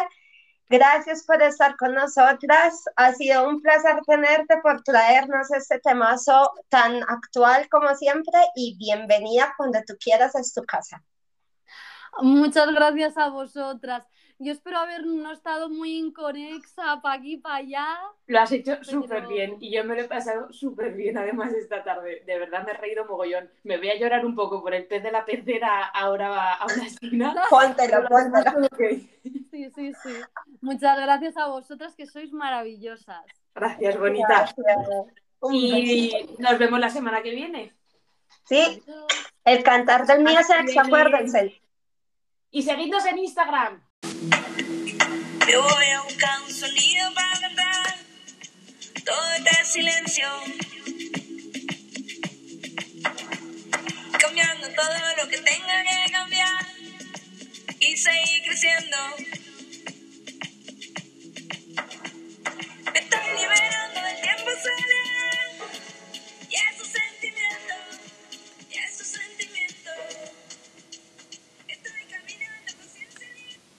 Gracias 0.72 1.24
por 1.26 1.42
estar 1.42 1.76
con 1.76 1.94
nosotras. 1.94 2.86
Ha 2.96 3.12
sido 3.12 3.46
un 3.46 3.62
placer 3.62 4.00
tenerte 4.08 4.56
por 4.64 4.82
traernos 4.84 5.52
este 5.52 5.80
temazo 5.80 6.50
tan 6.70 7.04
actual 7.10 7.68
como 7.68 7.94
siempre 7.94 8.40
y 8.56 8.78
bienvenida 8.78 9.54
cuando 9.58 9.80
tú 9.86 9.96
quieras, 10.00 10.34
es 10.36 10.54
tu 10.54 10.62
casa. 10.64 11.04
Muchas 12.22 12.74
gracias 12.74 13.18
a 13.18 13.28
vosotras. 13.28 14.08
Yo 14.40 14.54
espero 14.54 14.78
haber 14.78 15.06
no 15.06 15.34
estado 15.34 15.70
muy 15.70 15.98
inconexa 15.98 17.02
para 17.02 17.16
aquí, 17.16 17.36
para 17.36 17.56
allá. 17.56 18.00
Lo 18.28 18.40
has 18.40 18.54
hecho 18.54 18.82
súper 18.82 19.18
Pero- 19.24 19.28
bien 19.28 19.58
y 19.60 19.76
yo 19.76 19.84
me 19.84 19.94
lo 19.96 20.02
he 20.04 20.08
pasado 20.08 20.54
súper 20.54 20.94
bien 20.94 21.18
además 21.18 21.52
esta 21.52 21.84
tarde. 21.84 22.24
De 22.26 22.40
verdad 22.40 22.66
me 22.66 22.72
he 22.72 22.78
reído 22.78 23.04
mogollón. 23.04 23.52
Me 23.64 23.78
voy 23.78 23.90
a 23.90 24.00
llorar 24.00 24.26
un 24.26 24.36
poco 24.36 24.62
por 24.62 24.74
el 24.74 24.88
pez 24.88 25.04
de 25.04 25.12
la 25.12 25.26
pecera 25.26 25.84
ahora 25.84 26.54
a 26.54 26.66
una 26.66 26.88
esquina. 26.88 27.36
Póntelo, 27.50 28.08
póntelo. 28.08 28.52
Todo 28.54 28.66
ok. 28.68 29.41
Sí, 29.52 29.70
sí, 29.76 29.92
sí. 30.02 30.10
Muchas 30.62 30.98
gracias 30.98 31.36
a 31.36 31.48
vosotras 31.48 31.94
que 31.94 32.08
sois 32.08 32.32
maravillosas. 32.32 33.26
Gracias, 33.54 34.00
bonita. 34.00 34.54
Gracias. 34.56 34.90
Un 35.42 35.52
besito. 35.52 36.18
Y 36.18 36.36
nos 36.40 36.58
vemos 36.58 36.80
la 36.80 36.90
semana 36.90 37.22
que 37.22 37.32
viene. 37.32 37.76
Sí, 38.48 38.82
el 39.44 39.64
cantar 39.64 40.06
del 40.08 40.24
mío 40.24 40.40
sexo, 40.42 40.80
acuérdense. 40.80 41.62
Y 42.50 42.64
seguidnos 42.64 43.06
en 43.06 43.18
Instagram. 43.20 43.84
Yo 45.52 45.64
voy 45.64 45.86
a 45.86 46.02
buscar 46.04 46.42
un 46.44 46.50
sonido 46.50 47.14
para 47.14 47.40
cantar 47.42 47.96
todo 49.04 49.34
este 49.38 49.66
silencio. 49.66 50.28
Cambiando 54.18 54.68
todo 54.68 55.24
lo 55.24 55.30
que 55.30 55.38
tenga 55.38 55.84
que 55.84 56.12
cambiar 56.12 56.66
y 57.82 57.98
seguir 57.98 58.44
creciendo. 58.46 58.98
friend. 64.62 65.01